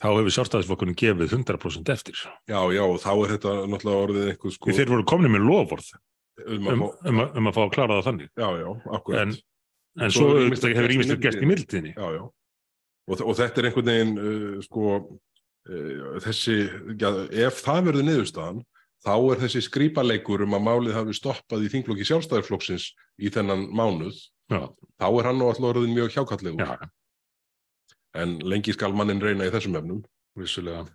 [0.00, 2.20] þá hefur sjálfstæðisflokkunum gefið 100% eftir.
[2.48, 5.90] Já, já, og þá er þetta náttúrulega orðið einhver sko þeir voru komni með lofvorð
[6.46, 8.30] um um, um, um að fá að klára það þannig.
[8.32, 9.20] já, já, akkurat.
[9.20, 9.34] En,
[10.00, 11.92] en Svo svo hefur ýmislegt gerst í mildinni.
[11.96, 12.22] Já, já.
[13.10, 14.96] Og, og þetta er einhvern veginn, uh, sko,
[15.68, 16.56] uh, þessi,
[16.94, 17.08] já,
[17.44, 18.64] ef það verður niðurstaðan,
[19.04, 24.16] þá er þessi skrýpaleikur um að málið hafi stoppað í þinglokki sjálfstæðarflokksins í þennan mánuð,
[24.50, 24.62] Já,
[25.00, 26.64] þá er hann nú alltaf orðin mjög hjákallegur.
[26.66, 26.90] já,
[28.14, 30.00] En lengi skal mannin reyna í þessum efnum.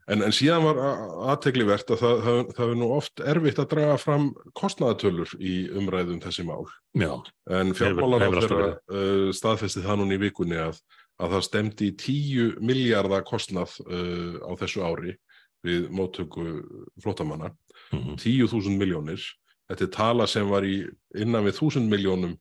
[0.08, 0.78] En, en síðan var
[1.32, 4.26] aðteglivert að það, það, það er nú oft erfitt að draga fram
[4.58, 6.64] kostnaðatölur í umræðum þessi mál.
[6.98, 7.12] Já,
[7.52, 8.24] En fjármálar
[8.90, 10.80] uh, staðfesti það núna í vikunni að,
[11.20, 15.16] að það stemdi í 10 miljardar kostnað uh, á þessu ári
[15.66, 16.48] við móttöku
[17.04, 17.52] flótamanna,
[17.94, 18.16] Mhm.
[18.18, 19.22] 10.000 miljónir.
[19.70, 20.80] Þetta er tala sem var í
[21.22, 22.34] innan við 1000 miljónum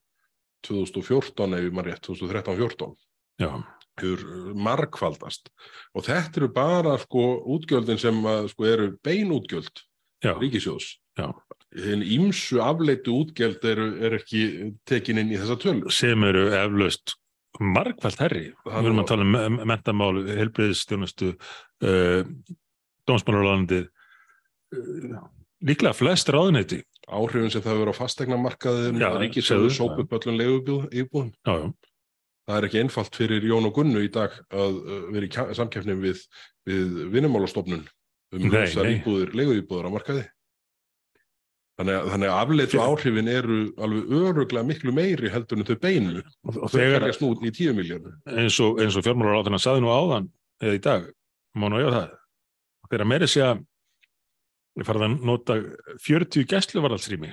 [0.68, 2.94] 2014 ef maður rétt, 2013-14
[3.42, 3.50] Já,
[4.00, 5.50] hefur uh, margfaldast
[5.94, 7.24] og þetta eru bara sko
[7.56, 9.82] útgjöldin sem að, sko, eru beinútgjöld
[10.24, 10.92] já, ríkisjóðs.
[11.18, 11.28] já.
[11.74, 14.42] En ímsu afleitu útgjöld eru, eru ekki
[14.86, 15.90] tekin inn í þessa tölu.
[15.90, 17.16] sem eru eflaust
[17.60, 18.44] margfælt herri.
[18.66, 21.34] Við erum að tala um me- mentamál, helbriðistjónustu,
[21.86, 22.22] uh,
[23.06, 23.88] dómsmálarlandið,
[24.74, 25.20] uh,
[25.66, 26.80] líklega flest ráðuneyti.
[27.04, 31.32] Áhrifin sem það verður á fastegna markaðin, Já, ríkisjóður segðu, sóp upp öllum leigubíðum.
[31.44, 31.66] Já, já,
[32.44, 35.96] Það er ekki einfalt fyrir Jón og Gunnu í dag að uh, vera í samkeppni
[35.96, 36.24] við,
[36.68, 37.84] við vinnumálastofnun
[38.34, 38.66] um nei.
[38.98, 40.24] íbúðir, leiguíbúður á markaði.
[41.74, 46.20] Þannig að, þannig að afleitu áhrifin eru alveg öruglega miklu meiri heldur en þau beinu.
[46.22, 48.12] og, og Þau þegar fæljast nú í 10 miljónu.
[48.30, 50.28] eins og, og fjármálaráðurinn saði nú áðan
[50.62, 51.08] eða í dag,
[51.58, 52.12] má nú eiga það
[52.92, 53.64] þegar meiri sé að
[54.80, 55.56] ég farið að nota
[56.04, 57.32] 40 gæsluvarðalsrými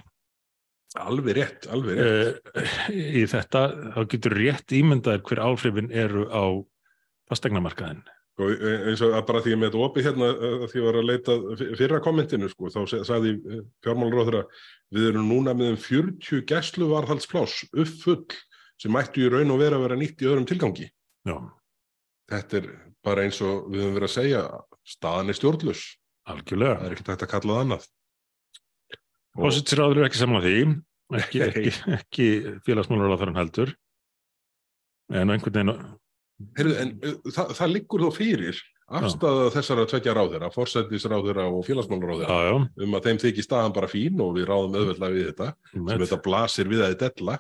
[1.00, 2.50] Alveg rétt, alveg rétt.
[2.52, 3.62] uh, í þetta,
[3.96, 6.44] þá getur rétt ímyndaðir hver áhrifin eru á
[7.32, 8.02] fastegnamarkaðin.
[8.36, 10.86] Sko, e- eins og að bara því ég með þetta opið hérna að því ég
[10.90, 11.38] var að leita
[11.80, 13.34] fyrra kommentinu sko, þá sagði
[13.86, 14.44] fjármálaróðra
[14.92, 18.26] við erum núna með um 40 gæsluvarðhaldsplás uppfull
[18.82, 20.90] sem mættu í raun og vera að vera nýtt í öðrum tilgangi.
[21.28, 21.38] Já,
[22.32, 22.68] Þetta er
[23.04, 24.44] bara eins og við höfum verið að segja
[24.88, 25.40] staðan er
[26.32, 26.50] stjórnlus.
[26.52, 26.78] Það algjörlega.
[26.88, 27.88] er ekki tægt að kalla það annað.
[29.42, 30.58] Fósitsráður er ekki saman því,
[31.22, 32.28] ekki, ekki, ekki
[32.68, 33.74] félagsmálaráðurinn heldur,
[35.12, 35.98] en einhvern veginn,
[36.58, 42.56] Heyrðu, en uh, það, það liggur þó fyrir afstæða þessara tvekja ráðherra, forsættisráðherra og félagsmálaráðherra
[42.84, 45.50] um að þeim þykir staðan bara fín og við ráðum auðveldlega við þetta.
[45.72, 47.38] sem með, þetta blasir við að þetta della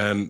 [0.00, 0.22] en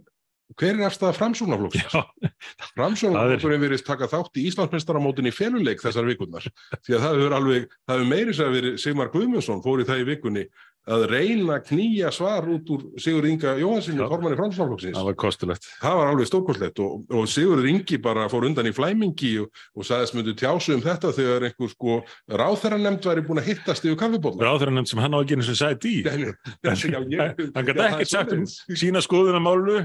[0.59, 1.95] hver er afstæða framsóknarflokksins?
[2.77, 6.49] Framsóknarflokkurinn verið taka þátt í Íslandsmeistaramótin í feluleik þessar vikurnar
[6.87, 10.03] því að það hefur alveg, það hefur meiri sér verið Sigmar Guðmundsson fór í það
[10.03, 10.45] í vikunni
[10.91, 14.09] að reyna að knýja svar út úr Sigur Inga Jóhansinni, Já.
[14.09, 15.69] formanni Framsóknarflokksins það var kostulegt.
[15.83, 19.87] það var alveg stórkostlegt og, og Sigur Ingi bara fór undan í flæmingi og, og
[19.87, 22.01] sagðist myndu tjásu um þetta þegar einhver sko
[22.33, 25.97] ráþæranemnd væri búin að hittast yfir kaffibólla Ráðurinn sem hann á ekki eins og sæti
[26.01, 26.05] í.
[26.65, 29.81] hann gæti ekkert sagt um sína skoðun að málu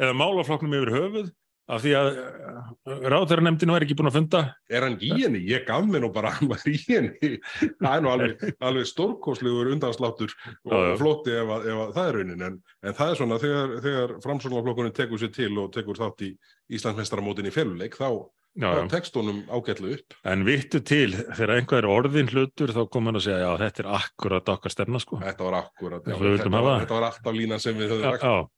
[0.00, 1.30] eða málaflokknum yfir höfuð
[1.70, 2.08] af því að
[3.12, 4.38] ráðherra nefndin var ekki búin að funda
[4.74, 5.38] er hann í henni?
[5.46, 7.36] Ég gaf mér nú bara hann var í henni.
[7.82, 10.34] Það er nú alveg, alveg stórkoslegur undansláttur
[10.66, 10.96] og Já, já.
[10.98, 12.42] flótti ef, að, ef að það er raunin.
[12.48, 12.58] En,
[12.90, 16.34] en það er svona þegar, þegar framsóknarflokkurinn tekur sér til og tekur þátt í
[16.74, 18.08] Íslandsmeistaramótin í feluleik, þá,
[18.58, 18.86] já, þá já.
[18.96, 20.18] tekst honum ágætlu upp.
[20.34, 23.84] en vittu til þegar einhver er orðin hlutur þá kom hann að segja já þetta
[23.86, 26.10] er akkurat okkar stefna sko Þetta var akkurat.
[26.18, 26.66] Vildum þetta, hafa.
[26.66, 28.50] var, þetta var alltaf línan sem við höfum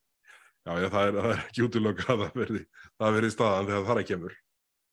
[0.67, 2.61] já, já, Já, já, það er, það er ekki útilöka að það verði,
[3.03, 4.37] það verði staðan þegar það er kemur.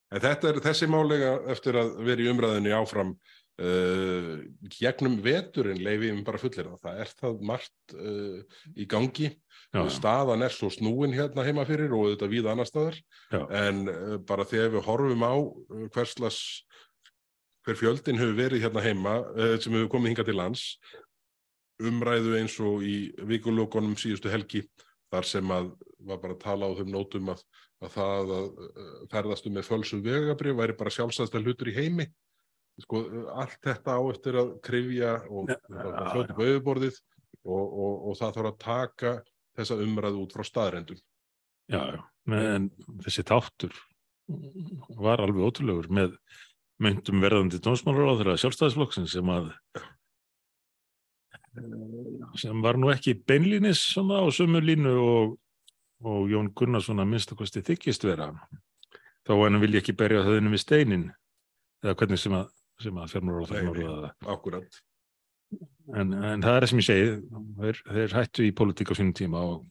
[0.10, 4.32] En þetta er þessi málega eftir að vera í umræðinni áfram uh,
[4.74, 6.80] gegnum veturinn leifi um bara fullir það.
[6.88, 9.30] Það er það margt uh, í gangi.
[9.70, 12.98] já, Staðan er svo snúin hérna heima fyrir og þetta víða annar staðar.
[13.30, 13.44] Já.
[13.62, 15.34] En uh, bara þegar við horfum á
[15.94, 16.42] hverslas,
[17.68, 19.20] hver fjöldin hefur verið hérna heima
[19.62, 20.62] sem hefur komið hingað til lands,
[21.78, 24.64] umræðu eins og í vikulókonum síðustu helgi
[25.14, 25.70] þar sem að
[26.08, 27.44] var bara að tala á þeim nótum að,
[27.84, 32.08] að það að uh, ferðast um með fölsum vegabrif væri bara sjálfsæðsta hlutur í heimi
[32.80, 33.04] sko,
[33.36, 37.00] allt þetta á eftir að krifja og Ja, hljóta upp á auðborðið
[37.44, 39.14] og, og, og það þarf að taka
[39.60, 41.00] þessa umræðu út frá staðrendum
[41.70, 42.02] já, já.
[42.40, 42.70] en
[43.04, 43.76] þessi þáttur
[45.00, 46.16] var alveg ótrúlegur með
[46.80, 49.52] myndum verðandi dómsmálaráður að sjálfstæðisflokksins sem að
[52.40, 55.38] sem var nú ekki beinlínis svona á sömu línu og,
[56.06, 58.32] og Jón Gunnarsson að minnstakosti þykist vera.
[59.28, 61.10] Þá hann vilja ekki berja þauðinu við steinin
[61.84, 62.48] eða hvernig sem að,
[62.82, 63.18] sem að
[63.50, 64.14] það.
[64.28, 64.84] akkurat
[65.98, 67.14] en, en það er það sem ég segi
[67.60, 69.64] þeir, þeir hættu í pólitík á sínum tíma og,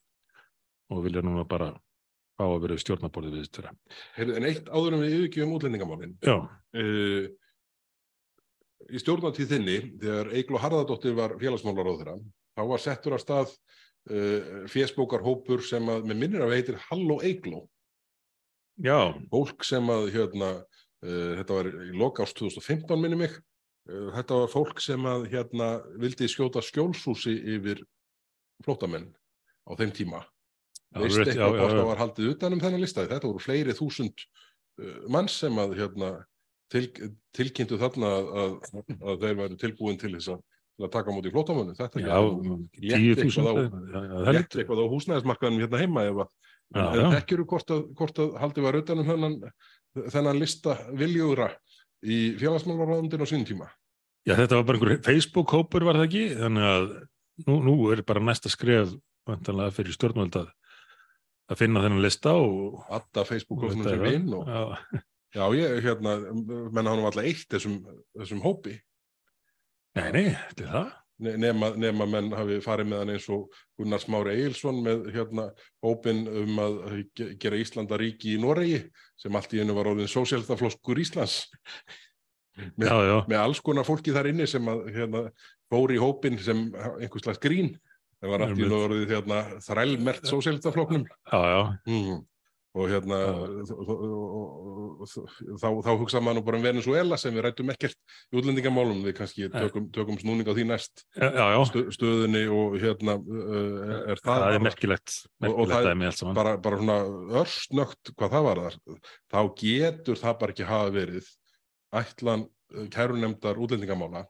[0.93, 1.73] og vilja núna bara
[2.39, 3.75] fá að vera stjórnaborðið við þetta
[4.39, 6.17] en eitt áður en við yfirgjöfum útlendingamálin.
[6.27, 7.29] Já, uh,
[8.89, 12.17] í stjórnatíð þinni þegar Egló Harðardóttir var félagsmálaróðura
[12.59, 13.55] þá var settur af stað
[14.11, 17.67] uh, fésbókarhópur sem að með minnir að veitir Halló Egló
[18.83, 20.51] já, fólk sem að hérna,
[21.05, 23.37] uh, þetta var í loka ást 2015 minni mig.
[23.89, 27.85] Uh, þetta var fólk sem að hérna vildi skjóta skjólsúsi yfir
[28.65, 29.11] flótamenn
[29.69, 30.25] á þeim tíma.
[30.97, 34.27] Veist eitthvað hvort það var haldið utan um þennan listaði þetta voru fleiri þúsund
[34.81, 36.13] uh, manns sem að hérna,
[36.73, 36.87] til,
[37.37, 40.47] tilkynntu þarna að, að, að þeir væru tilbúin til þess að,
[40.79, 41.99] til að taka á móti flótamönnum þetta
[42.47, 46.05] nú tíu létt eitthvað á- á húsnæðismarkaðanum hérna heima
[46.95, 47.09] já.
[47.17, 49.37] þekkjuru hvort að, hvort að haldið var utanum þennan,
[50.15, 51.49] þennan lista viljugra
[52.05, 53.69] í félagsmálaráðundin á sínum tíma.
[54.29, 56.87] Já, þetta var bara einhver Facebook-hópur var það ekki, þannig að
[57.49, 58.93] nú, nú er bara næsta skref
[59.27, 60.51] vantanlega fyrir stjórnvöld að,
[61.59, 63.31] finna þennan lista og Þetta er
[63.99, 64.29] sem vinn
[65.35, 66.15] já, ég, hérna,
[66.71, 67.81] menna hann var alltaf eitt þessum,
[68.17, 68.79] þessum hópi.
[69.97, 70.89] Nei, nei, þetta er það.
[71.19, 73.49] Ne- nema, nema menn hafi farið með hann eins og
[73.79, 75.49] Gunnar Smári Egilson með hérna
[75.83, 76.77] hópin um að
[77.19, 78.85] ge- gera Íslanda ríki í Noregi
[79.19, 81.41] sem allt í einu var orðin sósjálftaflokkur Íslands.
[82.77, 85.21] Með- Já, já, með alls konar fólki þar inni sem að hérna,
[85.71, 87.69] fór í hópin sem einhvers slags grín.
[88.19, 92.17] Það var allt í einu orðið hérna, þrælmert sósjálftaflokknum já, já, mm.
[92.79, 93.19] Og hérna
[95.59, 97.99] þá, þá hugsa maður bara um Venezuela sem við rættum ekkert
[98.31, 99.03] í útlendingamálum.
[99.07, 101.05] Við kannski tökum, tökum snúning á því næst.
[101.97, 105.17] Stöðunni og hérna er það, það er merkilegt,
[105.49, 106.99] og það er bara, bara svona
[107.43, 108.79] örsnögt hvað það var þar
[109.29, 111.31] þá getur það bara ekki hafa verið
[111.99, 112.49] ætlan
[112.93, 114.27] kærunemdar útlendingamála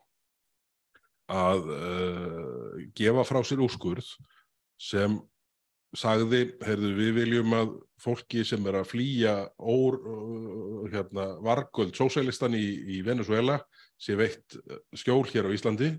[1.29, 1.67] að
[2.97, 4.07] gefa frá sér úrskurð
[4.79, 5.19] sem
[5.97, 9.97] sagði, heyrðu, við viljum að fólki sem er að flýja ór,
[10.93, 12.65] hérna, vargöld sósælistan í,
[12.97, 13.59] í Venezuela
[13.99, 14.57] sé veitt
[14.95, 15.91] skjól hér á Íslandi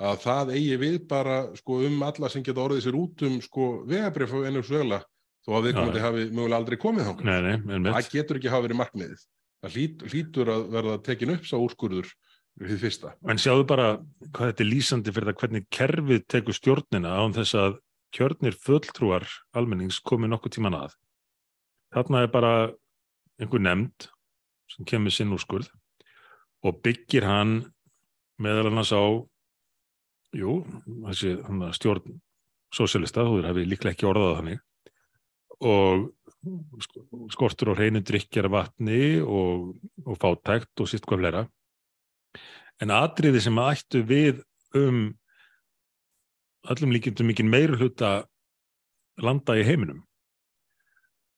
[0.00, 3.66] að það eigi við bara sko, um alla sem geta orðið sér út um sko,
[3.90, 5.02] vegabrif á Venezuela
[5.44, 7.90] þó að viðkomandi hafi mögulega aldrei komið mitt.
[7.90, 9.22] Það getur ekki hafa verið markmiðið.
[9.60, 12.08] Það hlýt, hlýtur að verða tekin upp sá úrskurður
[12.60, 13.12] við fyrsta.
[13.28, 13.90] En sjáðu bara
[14.30, 17.78] hvað þetta er lýsandi fyrir það hvernig kerfið tekur stjórnina án þess að
[18.14, 20.94] kjörnir fulltrúar almennings komið nokkuð tíman að.
[21.94, 22.54] Þarna er bara
[23.40, 24.08] einhver nefnd
[24.70, 25.70] sem kemur sinn úrskurð
[26.66, 27.54] og byggir hann
[28.40, 29.02] meðal annars á
[30.36, 30.60] jú,
[31.08, 31.36] þessi
[31.76, 32.20] stjórn
[32.70, 34.60] sósjalista, þú hafi líklega ekki orðað þannig
[35.60, 36.04] og
[36.84, 39.74] sko- skortur og hreinu drikkjara vatni og,
[40.06, 41.42] og fátækt og sýtt hvað fleira
[42.80, 44.40] en atriði sem ættu við
[44.78, 45.10] um
[46.68, 48.10] öllum líkjum mikið meiri hluta
[49.20, 50.02] landa í heiminum.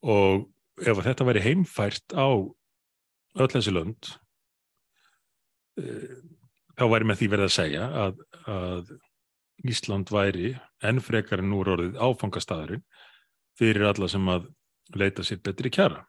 [0.02, 0.48] Og
[0.82, 4.10] ef að þetta væri heimfært á öll þessi lönd
[5.78, 6.18] eh,
[6.78, 8.92] þá væri með því verið að segja að, að
[9.68, 12.82] Ísland væri enn frekar en nú er orðið áfangastæðurinn
[13.58, 14.48] fyrir alla sem að
[14.98, 16.02] leita sér betri kjara.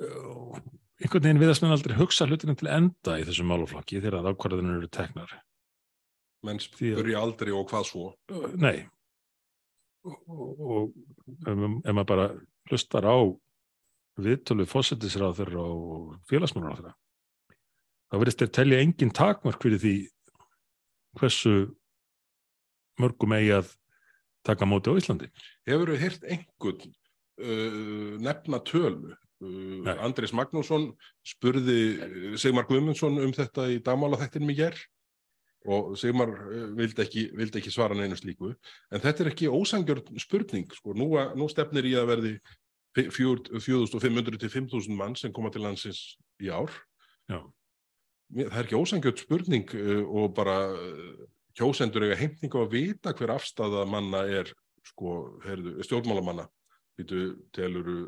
[0.00, 0.56] Og
[1.02, 4.80] einhvern veginn viðast menn aldrei hugsa hlutinu til enda í þessum málaflokki þegar að ákvarðanir
[4.80, 5.34] eru teknar
[6.42, 8.08] Menn spurja aldrei og hvað svo.
[8.32, 8.82] Uh, Nei
[10.04, 10.90] og,
[11.46, 12.26] ef, maður bara
[12.70, 13.16] hlustar á
[14.22, 19.94] viðtölu fósettisráður og félagsmannráður þá verðist þeir telja engin takmark fyrir því
[21.20, 21.54] hversu
[23.00, 23.72] mörgum eigi að
[24.44, 25.28] taka móti á Íslandi.
[25.68, 26.92] Hefur við heyrt einhvern
[27.40, 29.14] uh, nefna tölu?
[29.42, 29.94] Uh, Nei.
[30.04, 30.90] Andris Magnússon
[31.26, 34.76] spurði Sigmar Guðmundsson um þetta í dagmála þettin mig ger
[35.68, 40.20] og Sigmar uh, vildi ekki, vildi ekki svara neinu slíku en þetta er ekki ósangjörn
[40.22, 40.96] spurning sko.
[40.98, 42.34] nú, að, nú stefnir í að verði
[42.96, 46.02] 4500 til 5000 mann sem koma til landsins
[46.42, 46.72] í ár
[47.30, 47.38] Já.
[48.32, 51.22] Það er ekki ósangjörn spurning uh, og bara uh,
[51.58, 54.50] kjósendur eiga heimtingu að vita hver afstafa manna er
[54.88, 56.48] sko, heyrðu, stjórnmálamanna
[56.98, 58.06] býtu teluru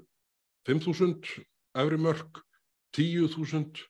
[0.69, 2.40] 5.000 efri mörg
[2.97, 3.85] 10.000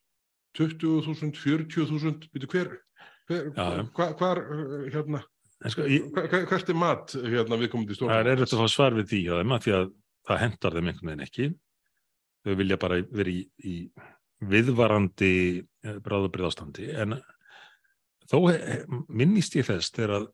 [0.55, 2.69] 20.000, 40.000 býtu hver,
[3.29, 3.85] hver Já, já.
[3.97, 5.21] hva, hvar uh, hérna,
[5.73, 5.87] sko,
[6.51, 9.55] hvert er mat hérna viðkomandi það er erfitt að fá svar við því hjá þeim
[9.57, 9.93] af því að
[10.25, 11.49] það hendar þeim einhvern veginn ekki.
[12.45, 13.77] Þau vilja bara vera í, í
[14.45, 15.33] viðvarandi
[16.05, 17.17] bráðabrið ástandi en
[18.29, 18.37] þó
[19.09, 20.27] minnist ég þess þegar að,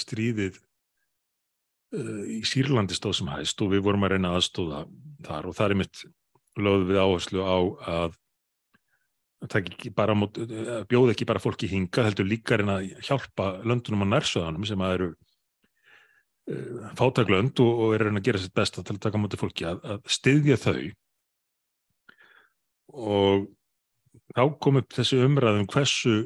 [0.00, 0.60] stríðið
[1.96, 4.86] uh, í Sýrlandi stóð sem hæst og við vorum að reyna aðstóða
[5.26, 6.02] þar og þar er mitt
[6.58, 8.16] lögðu við áherslu á að að
[9.46, 14.12] ekki mót, að bjóða ekki bara fólki hinga, heldur líka reyna að hjálpa löndunum á
[14.16, 15.10] nærsöðanum sem að eru
[16.50, 19.38] uh, fátaklönd og, og er reyna að gera sitt besta til að taka á móti
[19.38, 20.80] fólki að, að styðja þau.
[22.98, 23.46] Og
[24.34, 26.16] þá kom upp þessi umræðum hversu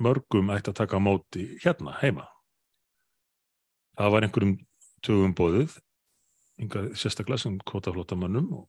[0.00, 2.26] mörgum ætti að taka móti hérna heima.
[4.00, 4.58] Það var einhverjum
[5.04, 5.78] tögum bóðið
[6.98, 8.66] sérstaklega sem kvotaflótamönnum og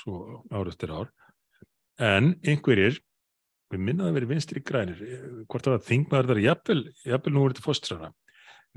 [0.00, 1.10] svo ár eftir ár
[2.00, 2.98] en einhverjir
[3.70, 6.80] við minnaði að vera vinstri grænir eh, hvort það var þingmaður þar jafnvel,
[7.34, 8.10] nú er þetta fóstrana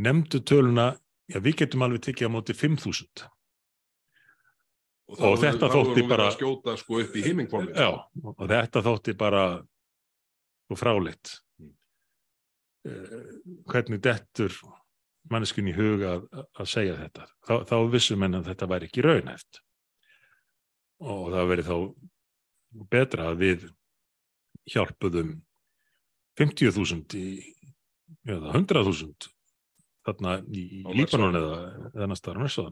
[0.03, 0.87] nefndu töluna,
[1.31, 3.25] já við getum alveg tekið á móti 5.000
[5.13, 7.89] og, og þetta þá þótti við bara- skjóta sko upp í heimingkvámi Já,
[8.23, 9.45] og þetta þótti bara
[10.71, 11.69] og fráleitt Mm.
[12.89, 13.19] Eh,
[13.69, 14.55] hvernig dettur
[15.31, 16.23] manneskun í huga að,
[16.59, 17.27] að segja þetta.
[17.47, 19.59] Þá, þá vissum en að þetta væri ekki raunæft.
[21.03, 21.77] Og það verið þá
[22.91, 23.65] betra að við
[24.73, 25.35] hjálpuðum
[26.39, 27.27] 50.000 í
[28.29, 29.31] eða 100.000
[30.03, 31.57] þarna í, í Líbanon eða,
[31.93, 32.71] eða næsta ára Mexíkó.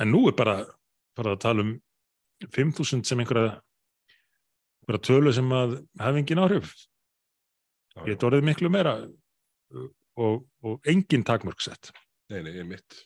[0.00, 0.56] En nú er bara
[1.16, 1.72] farið að tala um
[2.42, 3.54] 5.000 sem einhverja,
[4.82, 6.72] einhverja tölu sem að hafa engin áhrif.
[8.08, 8.96] Ég orðið miklu meira
[10.16, 11.92] og, og engin takmörk sett.
[12.32, 13.02] Nei, nei, ég mitt.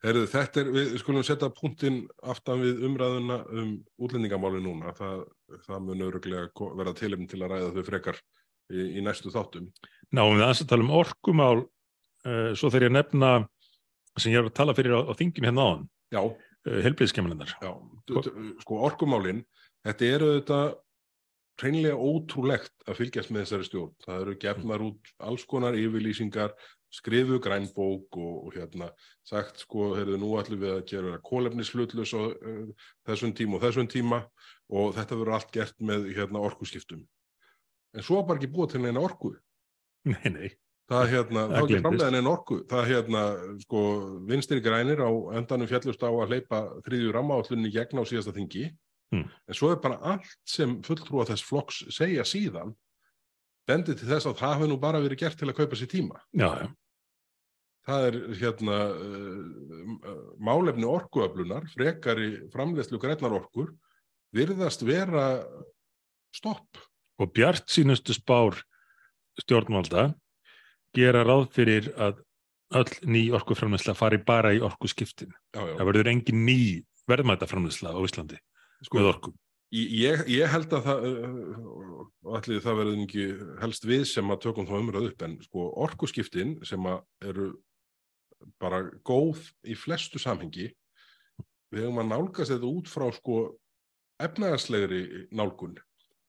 [0.00, 4.94] Herðu, þetta er, við skulum setja punktinn aftan við umræðuna um útlendingamáli núna.
[4.96, 5.24] Það,
[5.66, 8.20] það mun öruglega verða tilefni til að ræða þau frekar
[8.72, 9.66] í, í næstu þáttum.
[10.16, 11.58] Náum við aðeins að tala um orkumál,
[12.24, 13.32] uh, svo þegar ég nefna
[14.16, 15.84] sem ég er að tala fyrir á, á þinginu hérna áðan,
[16.16, 17.52] uh, helbriðskemminnar.
[17.60, 17.72] já,
[18.08, 19.44] d- sko orkumálin,
[19.84, 20.62] þetta eru þetta
[21.60, 23.92] hreinlega ótrúlegt að fylgjast með þessari stjórn.
[24.06, 26.54] Það eru gefnar út alls konar yfirlýsingar,
[26.90, 28.90] skrifu grænbók og, og hérna
[29.26, 33.90] sagt sko, heyrðu, nú ætlum við að gera kólefnislutlus á uh, þessum tíma og þessum
[33.90, 34.24] tíma
[34.70, 37.04] og þetta verður allt gert með hérna orkuskiptum.
[37.94, 39.34] En svo var ekki búið til neina orku.
[40.06, 40.50] Nei, nei,
[40.90, 42.56] Það hérna, þá ekki framlega neina orku.
[42.70, 43.24] Það hérna,
[43.62, 43.80] sko,
[44.26, 48.64] vinstri grænir á endanum fjallust á að hleypa þriðju rammaállunni gegn á síðasta þingi.
[49.14, 49.28] Hmm.
[49.46, 52.74] En svo er bara allt sem fulltrúa þess flokks segja síðan
[53.70, 56.20] bendið til þess að það hafi nú bara verið gert til að kaupa sér tíma.
[56.34, 56.68] já, já,
[57.88, 60.08] Það er hérna uh,
[60.38, 63.72] málefni orkuöflunar, frekari framleiðslu grænar orkur,
[64.36, 65.40] virðast vera
[66.36, 66.76] stopp.
[67.20, 68.60] og bjart sínustu spár
[69.40, 70.10] stjórnvalda
[70.94, 72.20] gera ráð fyrir að
[72.78, 75.32] öll ný orkuframleysla fari bara í orkuskiptin.
[75.54, 75.64] Já.
[75.80, 76.58] Það verður engin ný
[77.10, 78.38] verðmætaframleysla á Íslandi
[78.84, 79.32] Sko, með orku.
[79.70, 81.98] Ég, ég held að það, uh,
[82.34, 83.26] allir það verður ekki
[83.60, 87.50] helst við sem að tökum þá umröð upp, en sko orkuskiptin sem að eru
[88.58, 90.72] bara góð í flestu samhengi,
[91.70, 93.36] við hefum að nálgast þetta út frá sko
[94.26, 95.78] efnaðarslegri nálgun,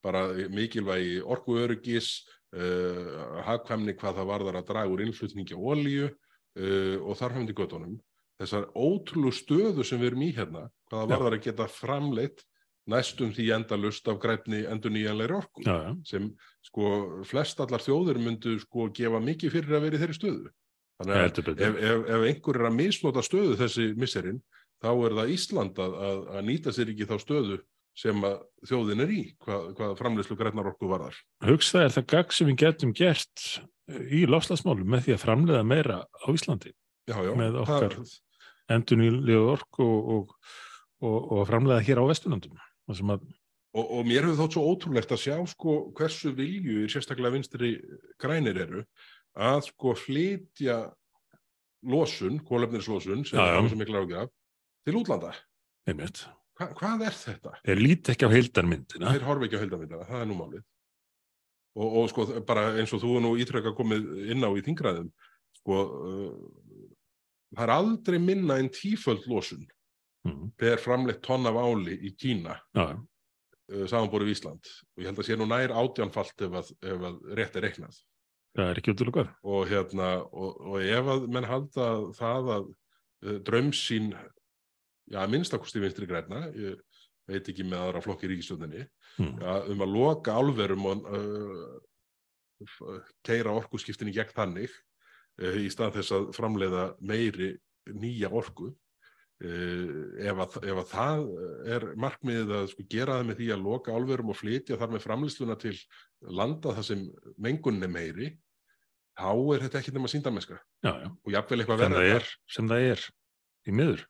[0.05, 2.11] bara mikilvægi orkuöryggis,
[2.53, 7.97] uh, hagkvæmni hvað það varðar að draga úr innflutningi á olíu uh, og þarfandi göttunum.
[8.37, 12.45] Þessar ótrúlu stöðu sem við erum í hérna, hvað það varðar að geta framleitt
[12.91, 16.29] næstum því endalust af græfni endur nýjanlegri orku Já, já, sem
[16.67, 16.91] sko
[17.27, 20.51] flest allar þjóðir myndu sko gefa mikið fyrir að vera í þeirri stöðu.
[21.01, 21.61] Þannig að betur.
[21.65, 24.41] ef, ef, ef einhver er að misnota stöðu þessi misserinn,
[24.83, 27.57] þá er það Ísland að, að, að nýta sér ekki þá stöðu
[28.01, 28.37] sem að
[28.69, 31.17] þjóðin er í, hvað, hvað framleyslu grænar orku varðar.
[31.43, 33.47] Hugsa er það gagg sem við getum gert
[34.13, 36.71] í lofslagsmálum með því að framleiða meira á Íslandi.
[37.09, 37.97] Já, já, Með okkar-
[38.71, 40.35] Endur nýlega orku og, og,
[41.03, 42.55] og, og framleiða hér á Vesturlandum.
[42.91, 43.23] Að,
[43.77, 47.75] og, og mér hefur þótt svo ótrúlegt að sjá sko hversu vilju sérstaklega vinstri
[48.21, 48.83] grænir eru
[49.37, 50.81] að sko flytja
[51.87, 54.31] losun, kólefnislósun sem það er svo mikla ágjaf
[54.85, 55.31] til útlanda.
[56.59, 57.55] Hva, hvað er þetta?
[57.65, 59.13] þeir líti ekki á heildarmyndina.
[59.15, 60.63] Þeir horfa ekki á heildamindana, það er nú málið.
[61.79, 65.07] Og, og sko, bara eins og þú er nú ítrekka komið inn á í þingræðum,
[65.61, 66.81] sko, uh,
[67.55, 69.63] það er aldrei minna en tíföld losun
[70.28, 74.67] Mm, per framleitt tonn af áli í Kína já, uh, samanborið við Ísland.
[74.93, 77.97] Og ég held að sé nú nær átjánfalt ef að, ef að rétt er reiknað.
[78.57, 79.32] það er ekki útlokað.
[79.47, 81.88] Og hérna, og, og ef að menn halda
[82.19, 84.11] það að uh, draumsín,
[85.09, 86.78] já, að minnstakosti vinstri græna, ég
[87.32, 88.88] veit ekki með aðra flokki í ríkistjóðinni,
[89.19, 94.72] Mm, ja, um að loka álverum og uh, keira orkuskiptinni gegn þannig
[95.59, 97.49] í stað þess að framleiða meiri
[97.91, 98.69] nýja orku
[99.41, 101.23] ef, að, ef að það
[101.75, 105.05] er markmiðið að sko, gera það með því að loka álverum og flytja þar með
[105.07, 105.73] framleiðsluna til
[106.41, 107.03] landa þar sem
[107.41, 108.31] mengunni meiri
[109.17, 110.11] þá er þetta ekki nema
[111.01, 113.05] já, og jafnvel eitthvað sem það verða er, sem það er
[113.61, 114.05] í miður.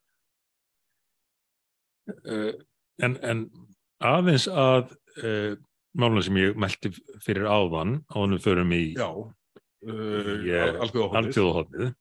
[2.28, 2.54] Uh,
[3.06, 3.44] en, en
[4.04, 5.56] aðeins að uh,
[5.98, 6.92] málunum sem ég melti
[7.24, 8.00] fyrir áðan,
[8.38, 9.18] við förum í uh,
[9.88, 11.92] alþjóðahóttið alþjóðahotnið.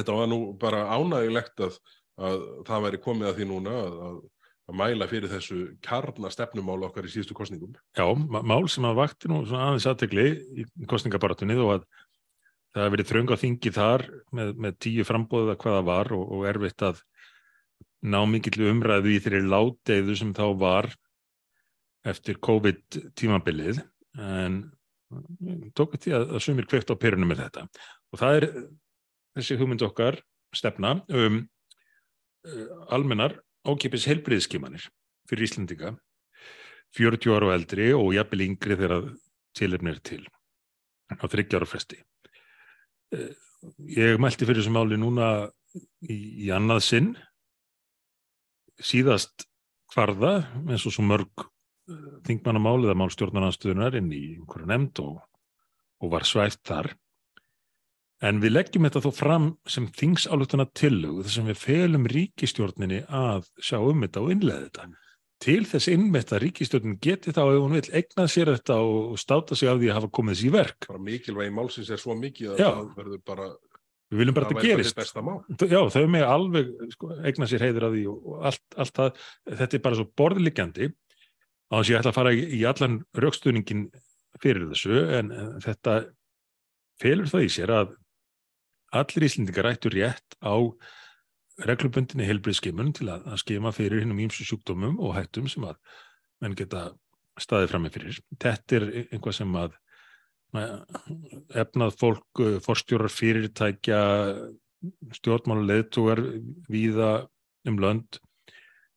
[0.00, 1.78] Þetta var nú bara ánægilegt að,
[2.20, 4.20] að það væri komið að því núna að, að,
[4.80, 7.72] mæla fyrir þessu kjarna stefnumál okkar í síðustu kostningum.
[7.98, 10.26] Já, mál sem að vakti nú aðeins aðtegli
[10.62, 11.88] í kostningabaratunni og að
[12.70, 14.04] það hefði verið þröng á þingi þar
[14.38, 17.00] með, með tíu frambóðið að hvaða var og, og erfitt að
[18.06, 20.90] ná mikill umræðu í þeirri láteiðu sem þá var
[22.06, 23.82] eftir COVID tímabilið
[24.22, 24.62] en
[25.76, 28.46] tók því að, að sumir kveikt á perunum með þetta og það er
[29.36, 30.20] þessi hugmynd okkar
[30.56, 31.42] stefna um
[32.90, 33.36] almennar
[33.68, 34.86] ákipis helbriðskimanir
[35.28, 35.94] fyrir Íslendinga
[36.96, 39.10] 40 ára og eldri og jafnvel yngri þegar
[39.56, 40.22] tilefni er til
[41.10, 42.00] á 30 ára fresti.
[43.14, 43.30] Eh,
[43.98, 45.50] ég mælti fyrir þessu máli núna
[46.06, 47.12] í, í annað sinn
[48.80, 49.46] síðast
[49.92, 51.50] hvarða eins og svo mörg
[52.26, 55.16] þingmannamál eða málstjórnarnarstöðunar inn í einhverju nefnd og,
[56.00, 56.92] og var svæft þar
[58.20, 63.48] en við leggjum þetta þó fram sem þingsálutuna tillögu þar sem við felum ríkistjórninni að
[63.62, 64.90] sjá um þetta og innlega þetta.
[65.40, 69.56] Til þess innmett að ríkistjórnin geti þá ef hún vil eignað sér þetta og státa
[69.56, 70.88] sig af því að hafa komið þessi í verk.
[70.90, 72.68] Bara mikilvægi málsins er svo mikið að Já.
[72.68, 73.46] það verður bara
[74.10, 74.90] við viljum bara að það þetta gerist.
[74.90, 75.38] hið besta mál.
[75.70, 79.24] Já, þau með alveg sko, eigna sér heiður af því og, allt, allt það,
[79.62, 83.84] þetta er bara svo borðliggjandi á þess að ég ætla að fara í, allan raukstuðningin
[84.42, 85.96] fyrir þessu en, en þetta
[87.00, 87.94] felur það í sér að
[88.90, 90.54] allir íslendingar ættu rétt á
[91.66, 95.78] reglubundinni heilbriðskimun til að, að skima fyrir hinnum ímsu sjúkdómum og hættum sem að
[96.40, 96.90] menn geta
[97.40, 98.20] staðið frammi fyrir.
[98.40, 99.76] Þetta er einhvað sem að
[100.56, 100.64] na,
[101.62, 104.00] efnað fólk, eh, forstjórar fyrirtækja,
[105.18, 106.22] stjórnmála leðtúgar
[106.70, 107.28] víða
[107.68, 108.18] um lönd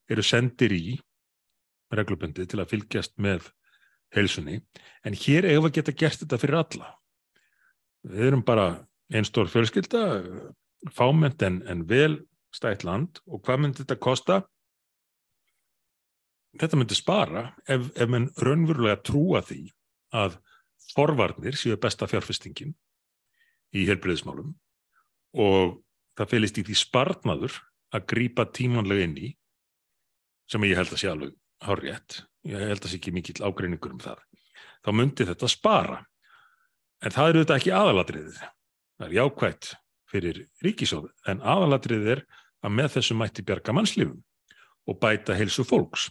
[0.10, 0.96] eru sendir í
[1.94, 3.52] reglubundi til að fylgjast með
[4.14, 4.62] heilsunni,
[5.04, 6.90] en hér eigum við að geta gert þetta fyrir alla.
[8.04, 8.68] Við erum bara
[9.14, 10.04] einn stór fjölskylda,
[10.94, 12.18] fáment en, en vel
[12.54, 13.22] stætt land.
[13.30, 14.40] Og hvað myndi þetta kosta?
[16.60, 19.64] Þetta myndi spara ef, ef menn raunverulega trúa því
[20.14, 20.38] að
[20.94, 22.76] forvarnir séu besta fjárfestingin
[23.74, 24.52] í helbriðismálum
[25.42, 25.80] og
[26.20, 27.56] það felist í því spartnaður
[27.94, 29.32] að grípa tímanlega inn í
[30.52, 31.34] sem ég held að sé alveg
[31.64, 34.20] hárétt, ég held að sé ekki mikill ágreiningur um það,
[34.84, 36.02] þá myndi þetta spara.
[37.02, 38.42] En það eru þetta ekki aðalatriðið
[38.98, 39.70] það er jákvætt
[40.14, 42.24] fyrir ríkisjóð en aðalatriðið er
[42.64, 44.20] að með þessu mætti bjarga mannslífum
[44.88, 46.10] og bæta heilsu fólks.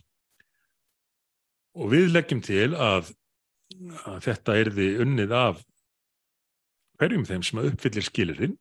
[1.76, 3.12] Og við leggjum til að,
[4.08, 5.62] að þetta erði unnið af
[7.00, 8.56] hverjum þeim sem uppfyllir skilirinn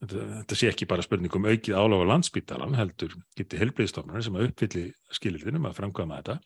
[0.00, 4.90] þetta, þetta sé ekki bara spurning um aukið áláfa landsbítalan heldur geti helbriðstofnarnir sem uppfyllir
[5.14, 6.38] skilirinn um að framkvæma þetta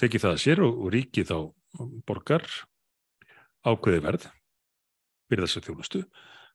[0.00, 1.38] tekið það að sér og, og ríkið þá
[2.08, 2.48] borgar
[3.64, 4.26] ákveði verð
[5.30, 6.04] fyrir þessu þjónustu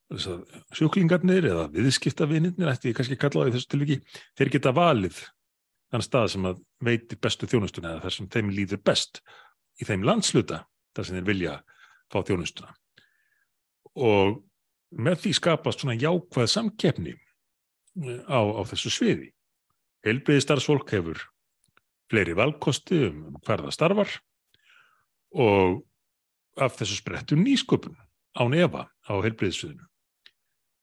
[0.10, 3.98] þess að sjúklingarnir eða viðskiptavinirnir ætti ég kannski að kalla það í þessu tilviki
[4.40, 5.20] þeir geta valið
[5.90, 9.22] þann stað sem að veitir bestu þjónustuna eða þar sem þeim líður best
[9.80, 10.64] í þeim landsluta
[10.98, 11.56] þar sem þeir vilja
[12.10, 12.74] fá þjónustuna.
[14.00, 14.40] Og
[14.98, 17.14] með því skapast svona jákvæð samkeppni
[18.26, 19.30] á, á þessu sviði.
[20.06, 21.22] Heilbriðistarsfólk hefur
[22.10, 24.14] fleiri valkosti um, um hverða starfar
[25.38, 25.84] og
[26.60, 27.98] af þessu sprettu nýsköpun
[28.38, 29.86] án efa á heilbriðsviðinu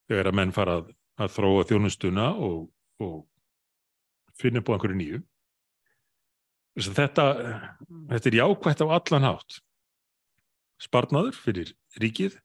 [0.07, 2.67] þegar að menn fara að, að þróa þjónustuna og,
[3.03, 3.17] og
[4.39, 5.21] finna á einhverju nýju.
[6.77, 7.25] Þetta,
[8.11, 9.59] þetta er jákvætt á allan hátt.
[10.77, 12.37] Sparnaður fyrir ríkið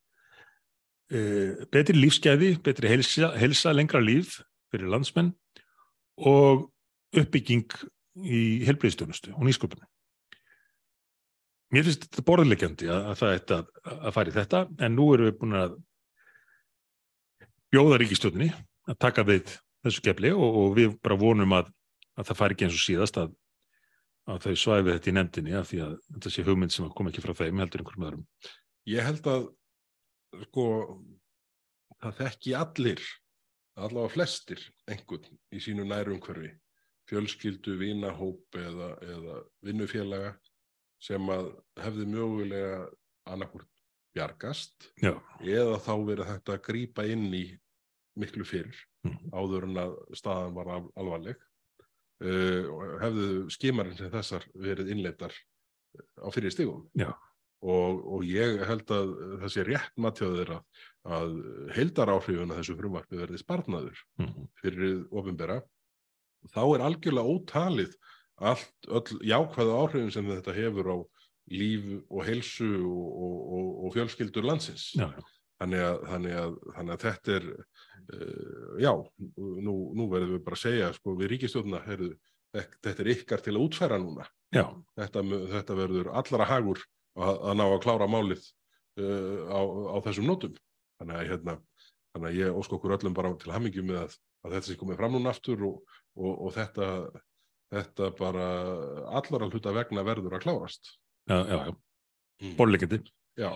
[1.13, 4.39] eh, betri lífsgæði, betri helsa, helsa lengra líf
[4.73, 5.35] fyrir landsmenn
[6.17, 6.71] og
[7.13, 7.69] uppbygging
[8.25, 9.92] í helbriðstjónustu og nýsköpunum
[11.73, 15.07] Mér finnst þetta borðlegjandi að, að það ætti að, að fara í þetta en nú
[15.15, 15.77] erum við búin að
[17.73, 18.51] bjóða ríkistjóðinni
[18.93, 19.55] að taka við
[19.87, 21.71] þessu kefli og, og við bara vonum að,
[22.19, 23.33] að það fari ekki eins og síðast að
[24.45, 27.35] þau svæfi þetta í nefndinni af því að þetta sé hugmynd sem kom ekki frá
[27.41, 28.27] þeim heldur einhverjum öðrum.
[28.93, 29.49] Ég held að
[30.47, 30.67] sko
[32.03, 33.03] það þekki allir
[33.81, 36.53] allavega flestir einhvern í sínu nærumhverfi
[37.11, 40.37] fjölskyldu, vinahóp eða, eða vinnufélaga
[41.03, 41.49] sem að
[41.83, 42.83] hefði mögulega
[43.33, 43.69] annarkvort
[44.15, 47.45] bjargast Já, eða þá verið þetta að grípa inn í
[48.21, 49.33] miklu fyrir Mhm.
[49.35, 51.39] áður en að staðan var al alvarleg
[52.23, 52.67] uh,
[53.03, 55.35] hefðu skimarinn sem þessar verið innleitar
[56.23, 57.09] á fyrir stigum Já.
[57.67, 59.11] og, og ég held að
[59.43, 60.63] það sé rétt matjóður að,
[61.19, 61.35] að
[61.75, 64.47] heildaráhrifuna þessu frumvarpi verði sparnaður Mhm.
[64.63, 65.59] fyrir ofinbera
[66.55, 67.97] þá er algjörlega ótalið
[68.51, 70.97] allt, öll jákvæða áhrifin sem þetta hefur á
[71.53, 74.93] líf og heilsu og, og, og, og fjölskyldur landsins.
[74.99, 75.25] Já, já.
[75.63, 78.93] þannig að, þannig að, þannig að þetta er uh, já,
[79.67, 83.63] nú, nú verðum við bara að segja sko við ríkistjóðna þetta er ykkar til að
[83.67, 84.27] útfæra núna.
[84.99, 85.25] Þetta,
[85.55, 86.83] þetta verður allra hagur
[87.17, 88.45] að, að ná að klára málið
[89.01, 89.61] uh, á,
[89.93, 90.57] á þessum nótum.
[91.01, 91.59] Þannig að, hérna,
[92.15, 94.17] þannig ég ósk okkur öllum bara til hamingjum með að,
[94.47, 96.89] að þetta sé komið fram núna aftur og, og, og þetta
[97.73, 98.47] þetta bara
[99.19, 100.93] allara hluta vegna verður að klárast.
[101.31, 101.73] Já, já, já.
[102.43, 102.55] Mm.
[102.59, 102.99] Borðlegjandi.
[103.39, 103.51] Já.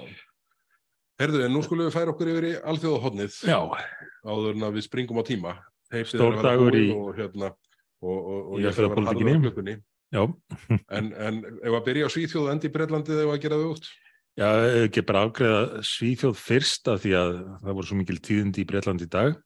[1.21, 3.59] Herðu, en nú skulum við færa okkur yfir í alþjóðahotnið Já,
[4.29, 5.53] áður en að við springum á tíma.
[6.05, 7.53] Stór að dagur í- og, hérna,
[8.05, 9.77] og, og, og ég ætla að vera harður á klukkunni.
[10.15, 10.23] Já,
[10.97, 13.89] en, en ef að byrja á Svíþjóð endi í Breitlandi þegar að gera þau út?
[14.37, 14.49] Já,
[14.85, 17.33] ekki bara afgreða Svíþjóð fyrst af því að
[17.65, 19.39] það voru svo mikil tíðindi í Breitland í dag.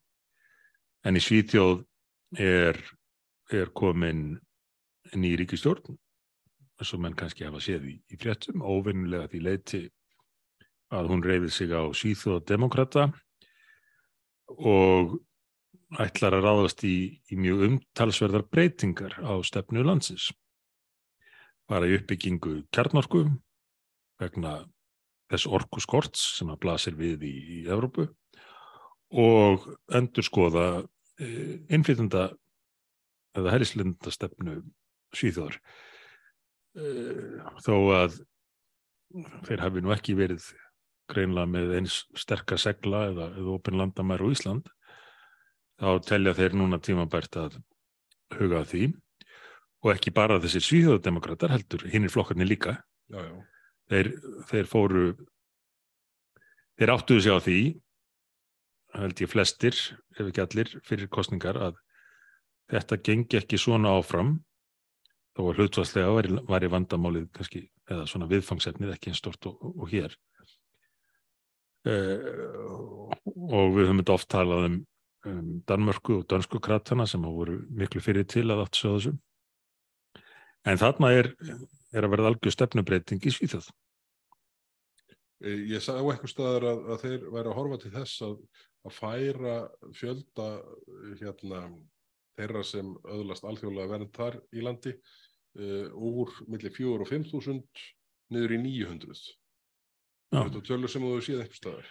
[1.07, 1.85] En í Svíþjóð
[2.43, 2.81] er,
[3.55, 4.25] er komin
[5.17, 5.97] ný ríkistjórn
[6.81, 9.81] og menn kannski hafa séð í, í fréttum óvinnulega því leiti
[10.91, 13.11] að hún reyfið sig á Svíþjóð demokrata
[14.49, 15.19] og
[16.01, 20.31] ætlar að ráðast í, í mjög umtalsverðar breytingar á stefnu landsins.
[21.71, 23.27] Bara í uppbyggingu kjarnorku
[24.21, 24.61] vegna
[25.31, 28.09] þess orku skorts sem að blasir við í, í Evrópu
[29.21, 30.67] og endur skoða
[31.19, 32.31] e, innflytenda
[33.39, 34.61] eða hellislenda stefnu
[35.17, 35.57] síðjóður
[36.77, 36.91] e,
[37.65, 38.19] þó að
[39.49, 40.45] þeir hafi nú ekki verið
[41.11, 44.71] greinlega með eins sterkar segla eða, eða opin landamæru í Ísland
[45.81, 47.59] þá telja þeir núna tímabært að
[48.37, 48.93] huga því.
[49.81, 52.77] Og ekki bara þessir svíðjóðdemokrater heldur hinnir flokkarnir líka.
[53.09, 53.37] Já, já.
[53.91, 54.11] Þeir,
[54.51, 55.05] þeir fóru
[56.79, 57.61] þeir áttuðu sig á því
[59.01, 59.79] held ég flestir
[60.19, 61.81] ef ekki allir fyrir kostningar að
[62.71, 64.37] þetta gengi ekki svona áfram
[65.37, 69.63] þó að hlutvarslega var, var í vandamálið kannski, eða svona viðfangsefnið ekki einn stort og,
[69.71, 70.17] og, hér
[71.89, 73.11] uh,
[73.51, 74.79] og við höfum þetta oft talað um,
[75.31, 79.21] um Danmörku og dansku kratana sem hafa voru miklu fyrir til að allt svo þessum
[80.69, 81.31] En þarna er,
[81.97, 83.71] er að verða algjör stefnubreiting í Svíþjóð.
[85.41, 88.35] Eh, ég sá eitthvað staðar að, að þeir væri að horfa til þess að,
[88.85, 89.55] að færa
[89.97, 90.49] fjölda
[91.23, 91.63] hérna,
[92.39, 97.85] þeirra sem öðlast alþjóðlega verð þar í landi uh, úr millir 4 og 5 þúsund
[98.31, 99.25] niður í 900.
[100.31, 101.91] Þetta tölur sem þú hefur síðan eitthvað staðar.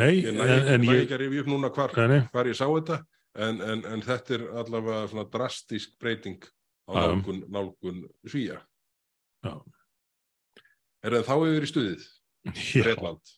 [0.00, 0.94] Nei, ég næ en, en ég...
[0.94, 1.04] ég...
[1.04, 1.94] ekki að rifja upp núna hvar,
[2.32, 2.98] hvar ég sá þetta
[3.42, 6.46] en, en, en þetta er allavega svona drastísk breyting
[6.88, 8.60] á nálgun, nálgun svíja.
[9.42, 9.54] Já.
[11.02, 12.08] Er það þá yfir í stuðið?
[12.82, 13.32] Breitland.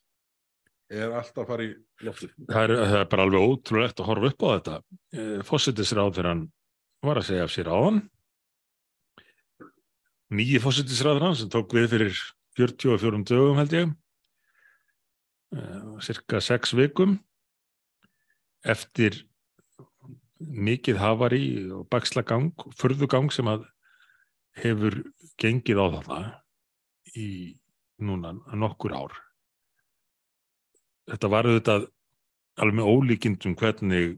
[0.95, 1.73] Er alltaf fara í
[2.07, 2.35] loftið?
[2.47, 4.77] Það það er bara alveg ótrúlegt að horfa upp á þetta.
[5.49, 6.45] Fossetisráð fyrir hann
[7.05, 8.01] var að segja af sér áðan.
[10.35, 12.23] Nýji fossetisráður hann sem tók við fyrir
[12.59, 13.95] 44 dögum held ég.
[16.05, 17.19] Cirka 6 vikum
[18.65, 19.21] eftir
[20.45, 23.67] mikið hafari og bakslagang, förðugang sem að
[24.61, 25.01] hefur
[25.41, 26.27] gengið á það
[27.19, 27.29] í
[28.03, 29.24] núna nokkur ár.
[31.11, 31.89] Þetta var auðvitað
[32.61, 34.15] alveg með ólíkindum hvernig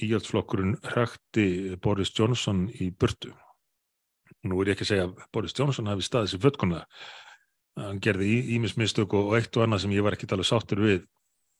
[0.00, 1.46] íhjaldsflokkurinn hrækti
[1.82, 3.32] Boris Johnson í burtu.
[4.46, 6.86] Nú er ég ekki að segja að Boris Johnson hafi staðið sér fötkunlega.
[7.80, 11.02] Hann gerði ímismistök og eitt og annað sem ég var ekki alveg sáttur við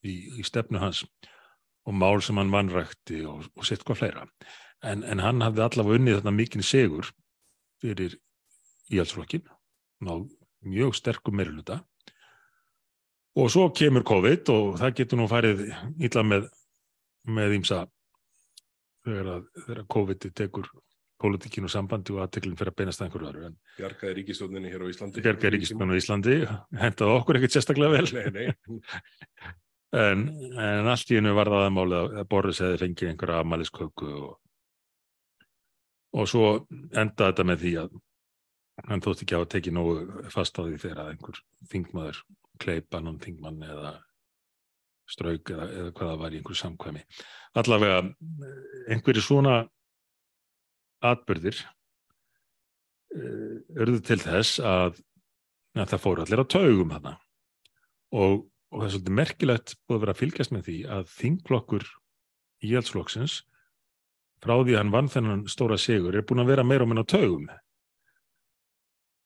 [0.06, 1.04] í, í stefnu hans
[1.88, 4.26] og mál sem hann vannrækti og, og sitt hvað fleira.
[4.80, 7.10] En, en hann hafði allavega unnið þarna mikinn segur
[7.80, 8.16] fyrir
[8.90, 9.44] íhaldsflokkin,
[10.04, 10.28] náð
[10.66, 11.80] mjög sterkum meiruluta
[13.38, 15.66] og svo kemur COVID og það getur nú farið
[16.02, 16.48] illa með
[17.30, 17.84] með ímsa
[19.04, 20.68] þegar, þegar COVID tekur
[21.20, 23.48] pólitíkinu sambandi og aðteklinn fyrir að beinast einhverju öðru.
[23.76, 25.24] Bjargaði ríkistofninni hér á Íslandi.
[25.24, 26.36] Bjargaði ríkistofninni á Íslandi,
[26.80, 28.06] hendaði okkur ekkert sérstaklega vel.
[28.16, 28.46] Nei, nei.
[29.90, 30.20] En,
[30.54, 34.36] en allt í hennu var það að máli að Boris hefði fengið einhverja amalisköku og,
[36.14, 37.96] og svo endaði þetta með því að
[38.86, 41.40] hann þótti ekki á að teki nógu fast á því þegar að einhver
[41.72, 42.20] þingmaður
[42.60, 43.96] kleipa annan þingmann eða
[45.10, 47.04] strauk eða, eða hvaða var í einhverju samkvæmi.
[47.58, 48.00] Allavega
[48.92, 49.56] einhverju svona
[51.04, 51.64] atbyrðir
[53.80, 55.00] örðu til þess að,
[55.74, 57.16] að það fóru allir á taugum hana
[58.14, 61.86] og og það er svolítið merkilegt búið að vera að fylgjast með því að þingflokkur
[62.68, 63.36] íhaldsflokksins
[64.40, 67.04] frá því að hann vann þennan stóra sigur er búin að vera meira og minna
[67.08, 67.48] taugum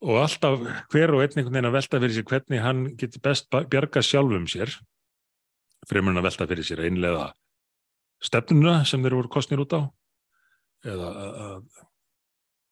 [0.03, 0.61] og alltaf
[0.93, 4.47] hver og einn einhvern veginn að velta fyrir sér hvernig hann getur best bjarga sjálfum
[4.51, 4.73] sér
[5.89, 7.31] fremur hann að velta fyrir sér einlega
[8.25, 9.81] stefnuna sem þeir voru kostnir út á
[10.85, 11.11] eða
[11.49, 11.85] að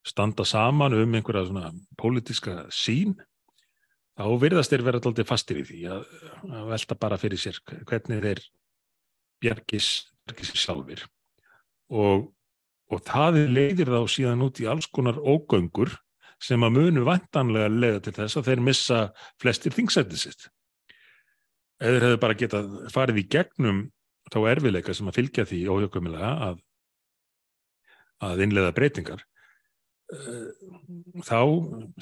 [0.03, 3.15] standa saman um einhverja svona pólitíska sín
[4.19, 6.05] þá virðast þeir vera alltaf fastir í því að,
[6.51, 8.43] að velta bara fyrir sér hvernig þeir
[9.43, 9.89] bjargis,
[10.27, 11.05] bjargis sjálfur
[11.93, 12.29] og,
[12.91, 15.95] og það leiðir þá síðan út í alls konar ógöngur
[16.43, 18.99] sem að munu vantanlega leiða til þess að þeir missa
[19.41, 20.47] flestir þingsætið sitt.
[21.83, 23.83] Eður hefur bara getað farið í gegnum
[24.31, 26.57] þá erfileika sem að fylgja því óhjókumilega að,
[28.27, 29.23] að innleiða breytingar
[31.23, 31.39] þá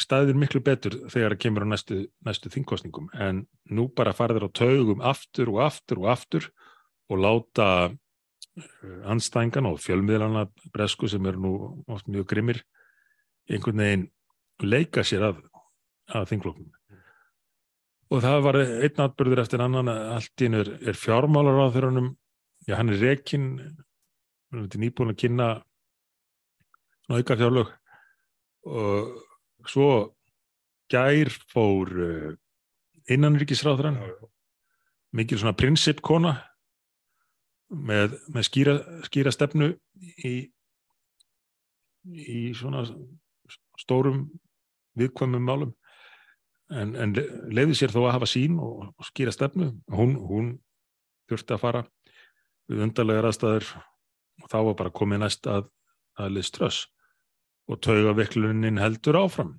[0.01, 4.55] staðir miklu betur þegar það kemur á næstu, næstu þingkostningum en nú bara farðir á
[4.57, 6.47] taugum aftur og aftur og aftur
[7.11, 11.53] og láta eh, anstængan og fjölmiðlana bresku sem eru nú
[11.87, 12.63] oft mjög grimmir
[13.49, 14.09] einhvern veginn
[14.67, 15.41] leika sér að,
[16.11, 16.69] að þingflokkum
[18.11, 21.73] og það var einn atbyrður eftir annan að allt í einu er, er fjármálar á
[21.73, 22.05] þeirra
[22.67, 23.45] já, hann er rekin
[24.51, 25.49] hann er nýbúin að kynna
[27.05, 27.71] svona aukar fjárlög
[28.67, 29.91] og svo
[30.91, 31.91] gær fór
[33.11, 34.27] innanríkisráðurann Já, já.
[35.17, 36.35] mikil svona prinsipkona
[37.71, 38.75] með, með skýra,
[39.07, 39.71] skýra stefnu
[40.27, 40.35] í,
[42.11, 42.83] í svona
[43.79, 44.25] stórum
[44.99, 45.73] viðkvæmum málum.
[46.71, 47.15] En, en
[47.51, 49.71] leiði sér þó að hafa sín og, og skýra stefnu.
[49.91, 50.53] Hún, hún
[51.29, 51.83] þurfti að fara
[52.71, 53.67] við undarlegar aðstæður.
[54.41, 55.67] Og þá var bara komið næst að,
[56.19, 56.85] að liðströss
[57.71, 59.53] og tauga veiklunin heldur áfram.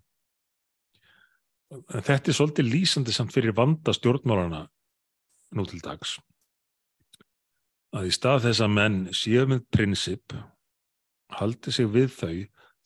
[1.72, 4.66] En þetta er svolítið lýsandi samt fyrir vanda stjórnmálana
[5.56, 6.18] nú til dags.
[7.92, 10.34] Að í stað þess að menn séu með prinsip
[11.38, 12.36] haldi sig við þau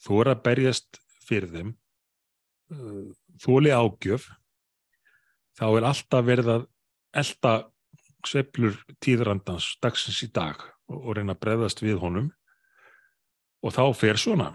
[0.07, 1.74] þóra berjast fyrir þeim
[3.42, 4.26] þóli ágjöf
[5.56, 6.66] þá er alltaf verið að
[7.16, 7.52] elda
[8.26, 10.58] sveiflur tíðrandans dagsins í dag
[10.90, 12.30] og, og reyna að breðast við honum.
[13.64, 14.50] Og þá fer svona.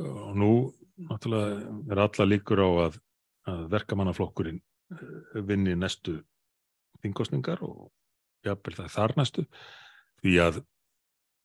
[0.00, 0.52] Og nú
[1.08, 2.98] náttúrulega er alla líkur á að,
[3.48, 6.18] að verkamannaflokkurinn eh, vinni næstu
[7.02, 7.90] þingosningar og
[8.46, 9.46] jafnvel það þar næstu.
[10.22, 10.62] Því að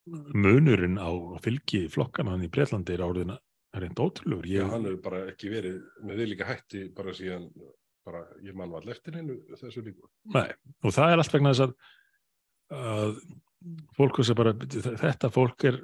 [0.07, 1.11] munurinn á
[1.43, 3.03] fylgi flokkana hann í Breitlandi er
[3.77, 7.13] áriðina reynd ótrúlegur Já, ég, hann hefur bara ekki verið með því líka hætti bara
[7.17, 7.47] síðan
[8.07, 10.09] bara, ég man var eftir hennu þessu líku.
[10.33, 10.49] nei,
[10.83, 11.77] og það er allt vegna þess að,
[12.77, 13.15] að
[13.97, 14.53] fólk sem bara,
[15.03, 15.79] þetta fólk er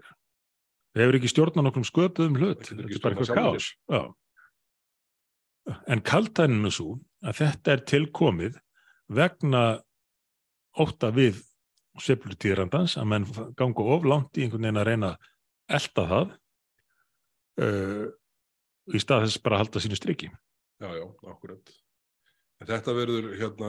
[0.97, 4.03] hefur ekki stjórnað nokkrum sköpuðum hlut Það þetta er bara eitthvað kás Já.
[5.95, 8.61] en kaltæninu svo að þetta er tilkomið
[9.13, 9.63] vegna
[10.79, 11.41] ótta við
[12.01, 13.27] sveiflur tíðrandans að menn
[13.59, 15.27] ganga of langt í einhvern veginn að reyna að
[15.77, 16.31] elta það
[17.61, 18.05] uh,
[18.93, 20.29] í stað þess bara að halda sínu striki
[20.83, 21.69] Já, já, akkurat.
[22.59, 23.67] En þetta verður, hérna,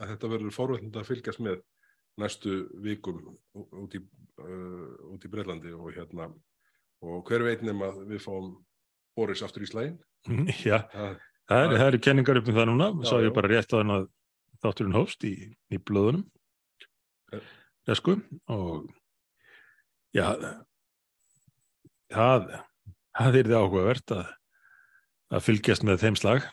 [0.00, 1.60] þetta verður fórvöldin að fylgjast með
[2.18, 3.20] næstu vikum
[3.54, 4.00] út í,
[4.42, 6.32] uh, í Breitlandi og hérna,
[7.04, 8.56] og hver veit nema að við fáum
[9.14, 10.00] Boris aftur í slægin.
[10.66, 11.14] Já, Það,
[11.52, 14.08] það er, eru kenningar upp um það núna, sá ég bara rétt á þenn að
[14.64, 15.36] þátturinn hófst í,
[15.70, 16.26] í blöðunum
[17.32, 17.44] Eh.
[17.88, 18.14] Resku
[18.48, 18.88] og
[20.16, 20.32] já
[22.08, 22.46] það
[23.18, 24.26] það er þið áhugavert að
[25.28, 26.44] að fylgjast með þeim slag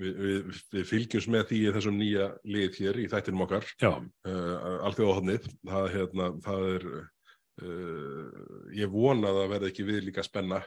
[0.00, 3.98] við, við, við fylgjumst með því í þessum nýja lið hér í þættinum okkar, uh,
[4.88, 5.50] alþjóðahotnið.
[5.70, 6.86] Það, hérna, það er,
[7.62, 10.62] uh, ég vona að það verði ekki við líka spenna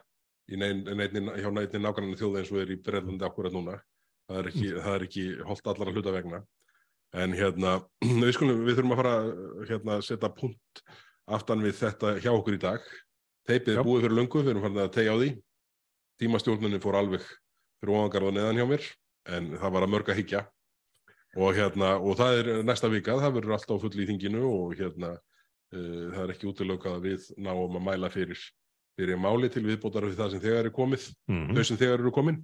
[0.47, 3.81] nein, neinni, hjá neinni nákvæmlega þjóð eins og er í Breitlandi akkurat núna.
[4.27, 6.43] Það er ekki, er ekki holdt allara hluta vegna.
[7.15, 7.81] En hérna,
[8.23, 9.17] við, skulum, við þurfum að fara
[9.67, 10.85] hérna, að setja punkt
[11.27, 12.87] aftan við þetta hjá okkur í dag.
[13.47, 15.29] Teipið er búið fyrir löngu, við erum farin að tegja á því.
[16.21, 17.23] Tímastjórnunni fór alveg
[17.77, 18.85] fyrir ofangarða neðan hjá mér,
[19.37, 20.43] en það var að mörg að hyggja.
[21.37, 25.11] Og, hérna, og það er næsta vika, það verður alltaf full í þinginu og hérna,
[25.75, 28.41] uh, það er ekki útilökað að við náum að mæla fyrir,
[28.97, 32.13] fyrir máli til viðbótar við það sem þegar er komið, mm þau sem þegar eru
[32.15, 32.39] komin.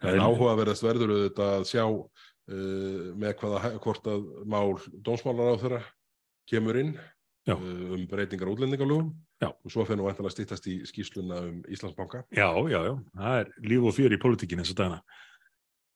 [0.00, 4.74] Það En er- áhugaverðast verður auðvitað að sjá uh, með hvaða hvort að mál
[5.06, 5.80] dómsmálar á þeirra
[6.48, 6.94] kemur inn
[7.48, 7.54] Já.
[7.56, 9.08] uh, um breytingar útlendingalögum.
[9.48, 12.26] Og svo fyrir nú vantilega stýttast í skýsluna um Íslandsbanka.
[12.30, 15.02] já, já, já, það er líf og fjör í pólitíkin eins og dagana.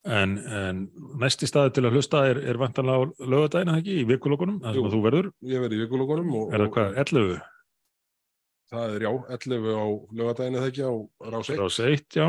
[0.03, 0.79] En, en
[1.21, 4.87] næsti staði til að hlusta er, er vantanlega á lögadagina ekki í vikulokunum, það sem
[4.89, 5.29] að þú verður?
[5.47, 9.87] Ég verði í vikulókunum og, er það hvað, 11, og það er já, 11 á
[10.19, 10.93] lögadaginu þegar ekki á
[11.37, 11.61] Rás 1.
[11.61, 12.27] rás 1 já,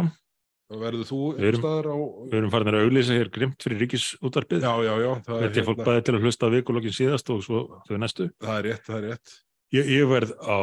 [0.71, 1.97] Verður þú einhverstaðar á...
[2.31, 5.59] við erum farin að auglýsa hér grimt fyrir ríkisútvarpið Já, já, já, það er, Þetta
[5.61, 8.29] er fólk bæði til að hlusta á vikulokin síðast og svo þau næstu.
[8.41, 9.33] það er rétt, það er rétt.
[9.73, 10.61] Ég, ég verð á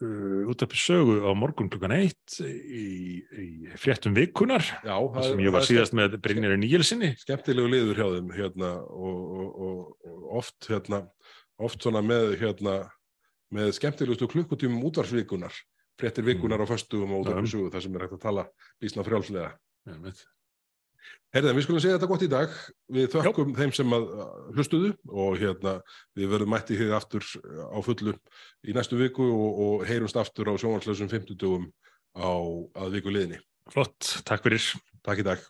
[0.00, 2.86] uh, útvarpið sögu á morgun klukkan eitt í,
[3.22, 3.46] í
[3.80, 7.12] fréttum vikunar Já, þar sem ég var síðast með Brynjari Níelsinni.
[7.22, 11.04] skemmtilegu liður hjá þeim hérna, og, og, og, oft hérna,
[11.62, 12.80] oft svona með hérna,
[13.54, 15.54] með skemmtilegustu klukkutímum útvarsvikunar
[16.00, 18.48] fréttir vikunar á föstugum og útvarpið sögu þar sem er hægt að tala
[18.82, 19.52] bísna frjálslega
[21.34, 22.52] Herðan, við skulum segja þetta gott í dag
[22.96, 24.06] við þökkum þeim sem að
[24.56, 25.74] hlustuðu og hérna
[26.16, 28.14] við verðum mætti hér aftur á fullu
[28.66, 31.68] í næstu viku og, og heyrumst aftur á sjónvarslösum 50 dugum
[32.16, 32.32] á
[32.80, 33.42] að viku liðinni.
[33.70, 34.64] Flott, takk fyrir.
[35.04, 35.42] Takk í dag.